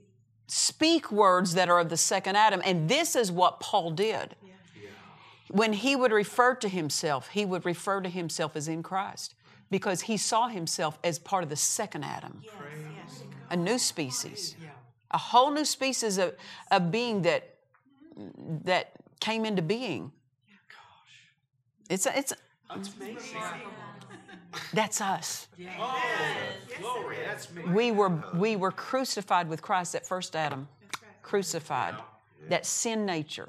speak 0.47 1.13
words 1.13 1.55
that 1.55 1.69
are 1.69 1.79
of 1.79 1.89
the 1.89 1.97
second 1.97 2.37
Adam. 2.37 2.61
And 2.65 2.89
this 2.89 3.15
is 3.15 3.31
what 3.31 3.61
Paul 3.61 3.93
did. 3.93 4.35
When 5.49 5.73
he 5.73 5.97
would 5.97 6.13
refer 6.13 6.55
to 6.57 6.69
himself, 6.69 7.29
he 7.29 7.45
would 7.45 7.65
refer 7.65 8.01
to 8.01 8.09
himself 8.09 8.57
as 8.57 8.69
in 8.69 8.83
Christ 8.83 9.35
because 9.71 10.03
he 10.03 10.17
saw 10.17 10.49
himself 10.49 10.99
as 11.03 11.19
part 11.19 11.43
of 11.43 11.49
the 11.49 11.57
second 11.57 12.05
Adam, 12.05 12.43
a 13.51 13.57
new 13.57 13.79
species 13.79 14.57
a 15.11 15.19
whole 15.19 15.51
new 15.51 15.65
species 15.65 16.19
of, 16.19 16.35
of 16.71 16.91
being 16.91 17.23
that 17.23 17.55
that 18.65 18.93
came 19.21 19.45
into 19.45 19.63
being. 19.63 20.13
It's 21.89 22.07
a, 22.07 22.19
it's 22.19 22.33
a, 22.33 22.37
that's 22.75 22.91
amazing. 23.01 23.41
That's 24.73 25.01
us. 25.01 25.49
Oh, 25.79 26.01
glory, 26.79 27.17
that's 27.25 27.53
me. 27.53 27.63
We 27.65 27.93
were 27.93 28.23
we 28.35 28.57
were 28.57 28.73
crucified 28.73 29.49
with 29.49 29.63
Christ. 29.63 29.93
That 29.93 30.07
first 30.07 30.37
Adam, 30.37 30.69
crucified. 31.23 31.95
That 32.49 32.67
sin 32.67 33.07
nature, 33.07 33.49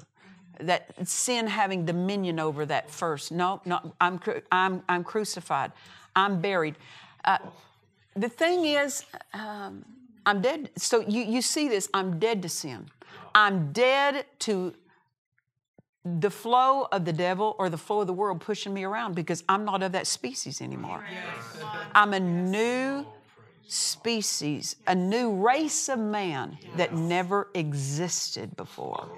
that 0.60 1.08
sin 1.08 1.46
having 1.46 1.84
dominion 1.84 2.38
over 2.38 2.66
that 2.66 2.90
first. 2.90 3.32
No, 3.32 3.60
no, 3.64 3.94
I'm 4.00 4.20
I'm 4.50 4.82
I'm 4.88 5.04
crucified. 5.04 5.72
I'm 6.14 6.40
buried. 6.40 6.76
Uh, 7.24 7.38
the 8.14 8.28
thing 8.28 8.64
is. 8.64 9.04
Um, 9.32 9.84
I'm 10.24 10.40
dead. 10.40 10.70
So 10.76 11.00
you, 11.00 11.22
you 11.22 11.42
see 11.42 11.68
this, 11.68 11.88
I'm 11.92 12.18
dead 12.18 12.42
to 12.42 12.48
sin. 12.48 12.88
I'm 13.34 13.72
dead 13.72 14.26
to 14.40 14.74
the 16.04 16.30
flow 16.30 16.88
of 16.90 17.04
the 17.04 17.12
devil 17.12 17.54
or 17.58 17.68
the 17.68 17.78
flow 17.78 18.00
of 18.00 18.06
the 18.06 18.12
world 18.12 18.40
pushing 18.40 18.74
me 18.74 18.84
around 18.84 19.14
because 19.14 19.44
I'm 19.48 19.64
not 19.64 19.82
of 19.82 19.92
that 19.92 20.06
species 20.06 20.60
anymore. 20.60 21.04
I'm 21.94 22.12
a 22.12 22.20
new 22.20 23.06
species, 23.66 24.76
a 24.86 24.94
new 24.94 25.32
race 25.32 25.88
of 25.88 25.98
man 25.98 26.58
that 26.76 26.94
never 26.94 27.48
existed 27.54 28.56
before. 28.56 29.08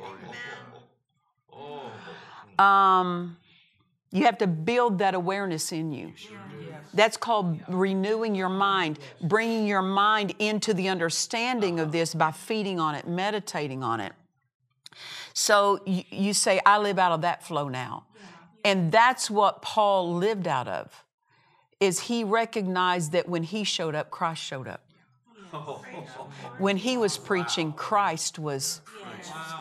Um, 2.58 3.36
you 4.14 4.26
have 4.26 4.38
to 4.38 4.46
build 4.46 4.98
that 5.00 5.14
awareness 5.14 5.72
in 5.72 5.90
you. 5.90 6.12
That's 6.94 7.16
called 7.16 7.60
renewing 7.66 8.36
your 8.36 8.48
mind, 8.48 9.00
bringing 9.20 9.66
your 9.66 9.82
mind 9.82 10.34
into 10.38 10.72
the 10.72 10.88
understanding 10.88 11.80
of 11.80 11.90
this 11.90 12.14
by 12.14 12.30
feeding 12.30 12.78
on 12.78 12.94
it, 12.94 13.08
meditating 13.08 13.82
on 13.82 13.98
it. 13.98 14.12
So 15.32 15.80
you, 15.84 16.04
you 16.10 16.32
say, 16.32 16.60
I 16.64 16.78
live 16.78 16.96
out 17.00 17.10
of 17.10 17.22
that 17.22 17.42
flow 17.42 17.68
now. 17.68 18.04
And 18.64 18.92
that's 18.92 19.28
what 19.28 19.62
Paul 19.62 20.14
lived 20.14 20.46
out 20.46 20.68
of. 20.68 21.04
Is 21.80 21.98
he 21.98 22.22
recognized 22.22 23.10
that 23.12 23.28
when 23.28 23.42
he 23.42 23.64
showed 23.64 23.96
up, 23.96 24.12
Christ 24.12 24.40
showed 24.44 24.68
up. 24.68 24.80
Oh. 25.52 25.84
When 26.58 26.76
he 26.76 26.96
was 26.96 27.18
preaching, 27.18 27.72
Christ 27.72 28.38
was 28.38 28.80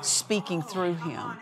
speaking 0.03 0.61
through 0.61 0.93
him. 0.93 1.37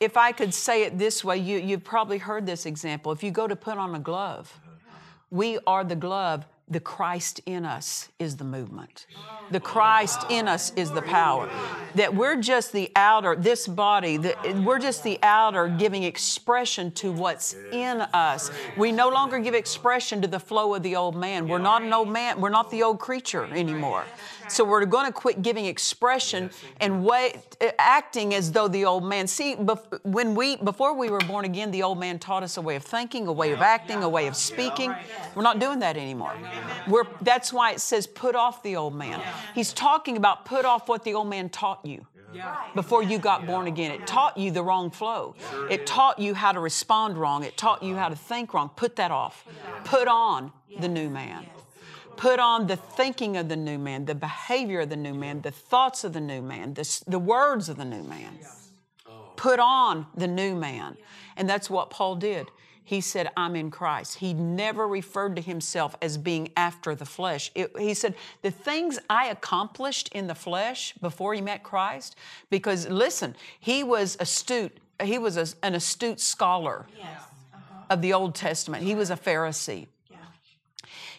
If 0.00 0.16
I 0.16 0.32
could 0.32 0.54
say 0.54 0.84
it 0.84 0.98
this 0.98 1.24
way, 1.24 1.38
you, 1.38 1.58
you've 1.58 1.84
probably 1.84 2.18
heard 2.18 2.46
this 2.46 2.66
example. 2.66 3.10
If 3.12 3.22
you 3.22 3.30
go 3.30 3.48
to 3.48 3.56
put 3.56 3.78
on 3.78 3.94
a 3.94 3.98
glove, 3.98 4.60
we 5.30 5.58
are 5.66 5.84
the 5.84 5.96
glove. 5.96 6.46
The 6.70 6.80
Christ 6.80 7.40
in 7.46 7.64
us 7.64 8.10
is 8.18 8.36
the 8.36 8.44
movement. 8.44 9.06
The 9.50 9.60
Christ 9.60 10.26
in 10.28 10.48
us 10.48 10.72
is 10.76 10.90
the 10.90 11.00
power. 11.00 11.48
That 11.94 12.14
we're 12.14 12.36
just 12.36 12.72
the 12.72 12.90
outer, 12.94 13.34
this 13.36 13.66
body, 13.66 14.18
the, 14.18 14.34
we're 14.66 14.78
just 14.78 15.02
the 15.02 15.18
outer 15.22 15.68
giving 15.68 16.02
expression 16.02 16.90
to 16.92 17.10
what's 17.10 17.56
in 17.72 18.02
us. 18.12 18.50
We 18.76 18.92
no 18.92 19.08
longer 19.08 19.38
give 19.38 19.54
expression 19.54 20.20
to 20.20 20.28
the 20.28 20.40
flow 20.40 20.74
of 20.74 20.82
the 20.82 20.96
old 20.96 21.16
man. 21.16 21.48
We're 21.48 21.58
not 21.58 21.82
an 21.82 21.92
old 21.92 22.10
man, 22.10 22.38
we're 22.40 22.50
not 22.50 22.70
the 22.70 22.82
old 22.82 22.98
creature 22.98 23.46
anymore. 23.46 24.04
So 24.48 24.64
we're 24.64 24.84
going 24.86 25.06
to 25.06 25.12
quit 25.12 25.42
giving 25.42 25.66
expression 25.66 26.50
and 26.80 27.08
acting 27.78 28.34
as 28.34 28.52
though 28.52 28.68
the 28.68 28.84
old 28.84 29.04
man. 29.04 29.26
See, 29.26 29.54
when 29.54 30.34
we 30.34 30.56
before 30.56 30.94
we 30.94 31.10
were 31.10 31.20
born 31.20 31.44
again, 31.44 31.70
the 31.70 31.82
old 31.82 31.98
man 31.98 32.18
taught 32.18 32.42
us 32.42 32.56
a 32.56 32.62
way 32.62 32.76
of 32.76 32.82
thinking, 32.82 33.26
a 33.26 33.32
way 33.32 33.52
of 33.52 33.60
acting, 33.60 34.02
a 34.02 34.08
way 34.08 34.26
of 34.26 34.36
speaking. 34.36 34.94
We're 35.34 35.42
not 35.42 35.58
doing 35.58 35.78
that 35.80 35.96
anymore. 35.96 36.34
We're, 36.86 37.04
that's 37.22 37.52
why 37.52 37.72
it 37.72 37.80
says 37.80 38.06
put 38.06 38.34
off 38.34 38.62
the 38.62 38.76
old 38.76 38.94
man. 38.94 39.20
He's 39.54 39.72
talking 39.72 40.16
about 40.16 40.44
put 40.44 40.64
off 40.64 40.88
what 40.88 41.04
the 41.04 41.14
old 41.14 41.28
man 41.28 41.48
taught 41.48 41.84
you. 41.84 42.06
Before 42.74 43.02
you 43.02 43.18
got 43.18 43.46
born 43.46 43.66
again, 43.66 43.90
it 43.90 44.06
taught 44.06 44.36
you 44.36 44.50
the 44.50 44.62
wrong 44.62 44.90
flow. 44.90 45.34
It 45.70 45.86
taught 45.86 46.18
you 46.18 46.34
how 46.34 46.52
to 46.52 46.60
respond 46.60 47.16
wrong. 47.16 47.42
It 47.42 47.56
taught 47.56 47.82
you 47.82 47.96
how 47.96 48.08
to 48.08 48.16
think 48.16 48.52
wrong. 48.54 48.70
Put 48.76 48.96
that 48.96 49.10
off. 49.10 49.46
Put 49.84 50.08
on 50.08 50.52
the 50.78 50.88
new 50.88 51.08
man. 51.08 51.46
Put 52.16 52.40
on 52.40 52.66
the 52.66 52.76
thinking 52.76 53.36
of 53.36 53.48
the 53.48 53.56
new 53.56 53.78
man, 53.78 54.04
the 54.04 54.14
behavior 54.14 54.80
of 54.80 54.90
the 54.90 54.96
new 54.96 55.14
man, 55.14 55.40
the 55.42 55.52
thoughts 55.52 56.02
of 56.02 56.12
the 56.12 56.20
new 56.20 56.42
man, 56.42 56.74
the, 56.74 57.02
the 57.06 57.18
words 57.18 57.68
of 57.68 57.76
the 57.76 57.84
new 57.84 58.02
man. 58.02 58.38
put 59.36 59.60
on 59.60 60.06
the 60.16 60.26
new 60.26 60.56
man. 60.56 60.96
And 61.36 61.48
that's 61.48 61.70
what 61.70 61.90
Paul 61.90 62.16
did. 62.16 62.50
He 62.88 63.02
said, 63.02 63.28
I'm 63.36 63.54
in 63.54 63.70
Christ. 63.70 64.16
He 64.16 64.32
never 64.32 64.88
referred 64.88 65.36
to 65.36 65.42
himself 65.42 65.94
as 66.00 66.16
being 66.16 66.48
after 66.56 66.94
the 66.94 67.04
flesh. 67.04 67.50
It, 67.54 67.70
he 67.78 67.92
said, 67.92 68.14
The 68.40 68.50
things 68.50 68.98
I 69.10 69.26
accomplished 69.26 70.08
in 70.14 70.26
the 70.26 70.34
flesh 70.34 70.94
before 71.02 71.34
he 71.34 71.42
met 71.42 71.62
Christ, 71.62 72.16
because 72.48 72.88
listen, 72.88 73.36
he 73.60 73.84
was 73.84 74.16
astute, 74.20 74.74
he 75.02 75.18
was 75.18 75.36
a, 75.36 75.46
an 75.62 75.74
astute 75.74 76.18
scholar 76.18 76.86
yes. 76.96 77.06
uh-huh. 77.52 77.82
of 77.90 78.00
the 78.00 78.14
Old 78.14 78.34
Testament. 78.34 78.82
He 78.82 78.94
was 78.94 79.10
a 79.10 79.16
Pharisee. 79.16 79.86
Yeah. 80.10 80.16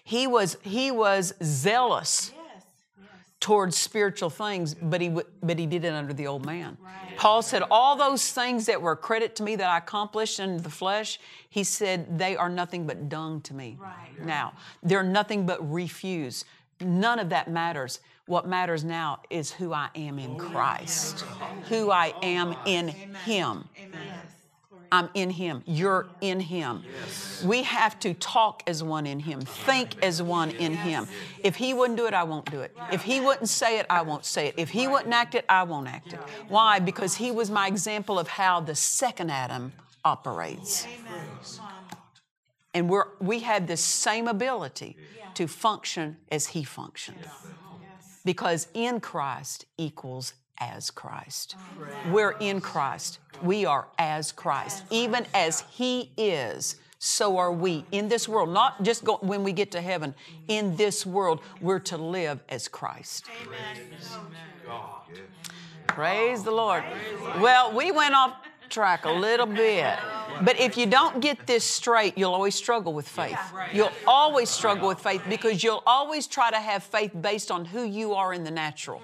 He 0.04 0.26
was, 0.26 0.58
he 0.64 0.90
was 0.90 1.36
zealous 1.44 2.32
towards 3.40 3.78
spiritual 3.78 4.30
things, 4.30 4.76
but 4.76 5.00
he, 5.02 5.10
but 5.42 5.58
he 5.58 5.66
did 5.66 5.86
it 5.86 5.94
under 5.94 6.14
the 6.14 6.28
old 6.28 6.46
man. 6.46 6.78
Right. 6.82 7.18
Paul 7.18 7.42
said, 7.42 7.64
All 7.72 7.96
those 7.96 8.32
things 8.32 8.66
that 8.66 8.82
were 8.82 8.96
credit 8.96 9.36
to 9.38 9.44
me 9.44 9.56
that 9.56 9.70
I 9.70 9.78
accomplished 9.78 10.40
in 10.40 10.58
the 10.58 10.70
flesh, 10.70 11.20
he 11.50 11.64
said, 11.64 12.18
they 12.18 12.36
are 12.36 12.50
nothing 12.50 12.86
but 12.86 13.10
dung 13.10 13.42
to 13.42 13.54
me. 13.54 13.78
Right. 13.80 14.26
Now, 14.26 14.54
they're 14.84 15.04
nothing 15.04 15.46
but 15.46 15.72
refuse. 15.72 16.46
None 16.82 17.20
of 17.20 17.30
that 17.30 17.50
matters. 17.50 18.00
What 18.26 18.48
matters 18.48 18.84
now 18.84 19.22
is 19.30 19.52
who 19.52 19.74
I 19.74 19.90
am 19.96 20.20
in 20.20 20.32
oh, 20.32 20.38
Christ, 20.38 21.22
who 21.68 21.90
I 21.90 22.14
oh, 22.16 22.20
am 22.22 22.56
in 22.66 22.90
Him. 22.90 23.68
Amen. 23.78 24.20
I'm 24.92 25.10
in 25.14 25.30
Him. 25.30 25.62
You're 25.66 26.08
in 26.22 26.40
Him. 26.40 26.84
Yes. 27.00 27.44
We 27.44 27.64
have 27.64 28.00
to 28.00 28.14
talk 28.16 28.64
as 28.68 28.84
one 28.84 29.06
in 29.06 29.20
Him, 29.20 29.42
think 29.42 30.04
as 30.04 30.22
one 30.22 30.52
in 30.52 30.74
Him. 30.74 31.08
If 31.44 31.56
He 31.56 31.74
wouldn't 31.74 31.98
do 31.98 32.08
it, 32.08 32.14
I 32.14 32.24
won't 32.24 32.50
do 32.50 32.62
it. 32.62 32.76
If 32.92 33.04
He 33.04 33.20
wouldn't 33.20 33.50
say 33.50 33.80
it, 33.80 33.86
I 33.90 34.02
won't 34.02 34.26
say 34.26 34.48
it. 34.48 34.56
If 34.58 34.70
He 34.70 34.88
wouldn't 34.88 35.14
act 35.14 35.36
it, 35.36 35.46
I 35.48 35.64
won't 35.64 35.88
act 35.88 36.14
it. 36.14 36.20
Why? 36.48 36.80
Because 36.80 37.16
He 37.16 37.32
was 37.32 37.52
my 37.52 37.68
example 37.68 38.18
of 38.18 38.28
how 38.28 38.60
the 38.60 38.76
second 38.76 39.32
Adam 39.32 39.74
operates. 40.04 40.88
And 42.74 42.90
we're, 42.90 43.08
we 43.20 43.40
have 43.40 43.68
the 43.68 43.78
same 43.78 44.28
ability 44.28 44.98
to 45.36 45.48
function 45.48 46.18
as 46.32 46.48
He 46.48 46.64
functioned. 46.64 47.28
Because 48.26 48.68
in 48.74 49.00
Christ 49.00 49.66
equals 49.78 50.34
as 50.60 50.92
Christ. 50.92 51.56
We're 52.12 52.36
in 52.40 52.62
Christ. 52.62 53.20
We 53.42 53.66
are 53.66 53.88
as 53.98 54.32
Christ. 54.32 54.84
Even 54.90 55.26
as 55.34 55.62
He 55.72 56.12
is, 56.18 56.76
so 57.00 57.38
are 57.38 57.52
we 57.52 57.86
in 57.92 58.10
this 58.10 58.28
world. 58.28 58.50
Not 58.50 58.84
just 58.84 59.04
go, 59.04 59.18
when 59.22 59.44
we 59.44 59.54
get 59.54 59.72
to 59.72 59.82
heaven. 59.82 60.14
In 60.48 60.76
this 60.76 61.06
world, 61.06 61.40
we're 61.62 61.80
to 61.80 61.98
live 61.98 62.42
as 62.50 62.68
Christ. 62.68 63.26
Amen. 63.46 63.78
Praise 65.88 66.44
the 66.44 66.52
Lord. 66.52 66.84
Well, 67.40 67.74
we 67.74 67.92
went 67.92 68.14
off 68.14 68.36
track 68.70 69.06
a 69.06 69.12
little 69.12 69.46
bit. 69.46 69.98
But 70.42 70.60
if 70.60 70.78
you 70.78 70.86
don't 70.86 71.20
get 71.20 71.48
this 71.48 71.64
straight, 71.64 72.18
you'll 72.18 72.34
always 72.34 72.56
struggle 72.56 72.94
with 72.94 73.08
faith. 73.08 73.40
You'll 73.74 73.92
always 74.08 74.50
struggle 74.50 74.88
with 74.88 75.00
faith 75.00 75.22
because 75.28 75.64
you'll 75.64 75.84
always 75.86 76.28
try 76.28 76.50
to 76.52 76.58
have 76.58 76.84
faith 76.84 77.12
based 77.20 77.52
on 77.52 77.66
who 77.66 77.84
you 77.84 78.14
are 78.14 78.34
in 78.34 78.44
the 78.44 78.52
natural. 78.52 79.02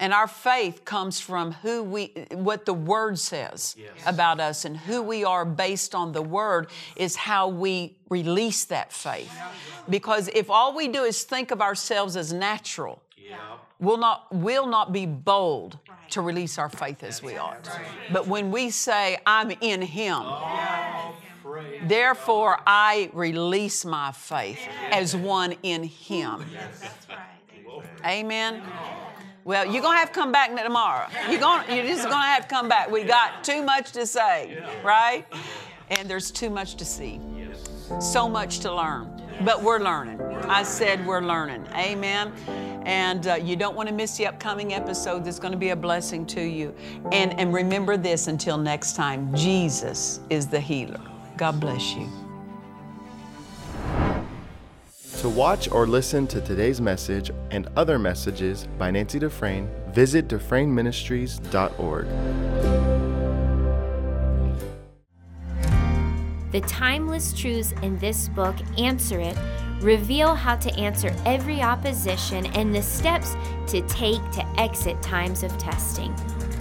And 0.00 0.14
our 0.14 0.26
faith 0.26 0.86
comes 0.86 1.20
from 1.20 1.52
who 1.52 1.82
we, 1.82 2.26
what 2.32 2.64
the 2.64 2.72
Word 2.72 3.18
says 3.18 3.76
yes. 3.78 3.90
about 4.06 4.40
us, 4.40 4.64
and 4.64 4.74
who 4.74 5.02
we 5.02 5.24
are 5.24 5.44
based 5.44 5.94
on 5.94 6.12
the 6.12 6.22
Word 6.22 6.68
is 6.96 7.16
how 7.16 7.48
we 7.48 7.98
release 8.08 8.64
that 8.64 8.94
faith. 8.94 9.30
Because 9.90 10.28
if 10.28 10.48
all 10.48 10.74
we 10.74 10.88
do 10.88 11.04
is 11.04 11.22
think 11.24 11.50
of 11.50 11.60
ourselves 11.60 12.16
as 12.16 12.32
natural, 12.32 13.02
yeah. 13.14 13.36
we'll 13.78 13.98
not 13.98 14.34
will 14.34 14.66
not 14.66 14.90
be 14.90 15.04
bold 15.04 15.78
right. 15.86 16.10
to 16.12 16.22
release 16.22 16.56
our 16.56 16.70
faith 16.70 17.04
as 17.04 17.22
we 17.22 17.36
ought. 17.36 17.68
Right. 17.68 17.84
But 18.10 18.26
when 18.26 18.50
we 18.50 18.70
say, 18.70 19.18
"I'm 19.26 19.50
in 19.60 19.82
Him." 19.82 20.22
Oh. 20.24 21.14
Therefore, 21.82 22.60
I 22.66 23.10
release 23.12 23.84
my 23.84 24.12
faith 24.12 24.60
as 24.90 25.16
one 25.16 25.56
in 25.62 25.82
Him. 25.84 26.44
Amen. 28.04 28.62
Well, 29.50 29.66
you're 29.66 29.82
gonna 29.82 29.98
have 29.98 30.12
to 30.12 30.14
come 30.14 30.30
back 30.30 30.56
tomorrow. 30.56 31.08
You're 31.28 31.40
gonna, 31.40 31.74
you're 31.74 31.84
just 31.84 32.04
gonna 32.04 32.24
have 32.24 32.46
to 32.46 32.54
come 32.54 32.68
back. 32.68 32.88
We 32.88 33.02
got 33.02 33.42
too 33.42 33.64
much 33.64 33.90
to 33.90 34.06
say, 34.06 34.62
right? 34.84 35.26
And 35.88 36.08
there's 36.08 36.30
too 36.30 36.50
much 36.50 36.76
to 36.76 36.84
see, 36.84 37.20
so 38.00 38.28
much 38.28 38.60
to 38.60 38.72
learn. 38.72 39.10
But 39.44 39.60
we're 39.60 39.80
learning. 39.80 40.20
I 40.44 40.62
said 40.62 41.04
we're 41.04 41.22
learning. 41.22 41.66
Amen. 41.74 42.32
And 42.86 43.26
uh, 43.26 43.34
you 43.34 43.56
don't 43.56 43.74
want 43.74 43.88
to 43.88 43.94
miss 43.94 44.16
the 44.16 44.28
upcoming 44.28 44.72
episode. 44.72 45.24
That's 45.24 45.40
going 45.40 45.52
to 45.52 45.58
be 45.58 45.70
a 45.70 45.76
blessing 45.76 46.26
to 46.26 46.40
you. 46.40 46.72
And 47.10 47.36
and 47.36 47.52
remember 47.52 47.96
this 47.96 48.28
until 48.28 48.56
next 48.56 48.94
time. 48.94 49.34
Jesus 49.34 50.20
is 50.30 50.46
the 50.46 50.60
healer. 50.60 51.00
God 51.36 51.58
bless 51.58 51.96
you. 51.96 52.29
To 55.20 55.28
watch 55.28 55.70
or 55.70 55.86
listen 55.86 56.26
to 56.28 56.40
today's 56.40 56.80
message 56.80 57.30
and 57.50 57.68
other 57.76 57.98
messages 57.98 58.66
by 58.78 58.90
Nancy 58.90 59.18
Dufresne, 59.18 59.70
visit 59.88 60.28
DufresneMinistries.org. 60.28 62.06
The 66.52 66.62
timeless 66.62 67.34
truths 67.34 67.72
in 67.82 67.98
this 67.98 68.30
book 68.30 68.56
answer 68.78 69.20
it, 69.20 69.36
reveal 69.82 70.34
how 70.34 70.56
to 70.56 70.74
answer 70.76 71.14
every 71.26 71.60
opposition 71.60 72.46
and 72.56 72.74
the 72.74 72.82
steps 72.82 73.36
to 73.66 73.86
take 73.88 74.22
to 74.30 74.42
exit 74.58 75.02
times 75.02 75.42
of 75.42 75.54
testing. 75.58 76.14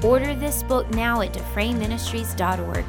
Order 0.04 0.36
this 0.36 0.64
book 0.64 0.90
now 0.90 1.22
at 1.22 1.32
DufresneMinistries.org. 1.32 2.84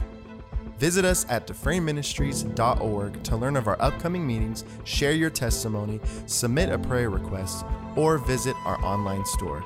Visit 0.78 1.04
us 1.04 1.26
at 1.28 1.48
DufresneMinistries.org 1.48 3.24
to 3.24 3.36
learn 3.36 3.58
of 3.58 3.68
our 3.68 3.76
upcoming 3.82 4.26
meetings, 4.26 4.64
share 4.86 5.12
your 5.12 5.30
testimony, 5.30 6.00
submit 6.28 6.70
a 6.70 6.80
prayer 6.80 7.10
request, 7.10 7.66
or 7.98 8.18
visit 8.18 8.56
our 8.64 8.82
online 8.86 9.26
store. 9.26 9.66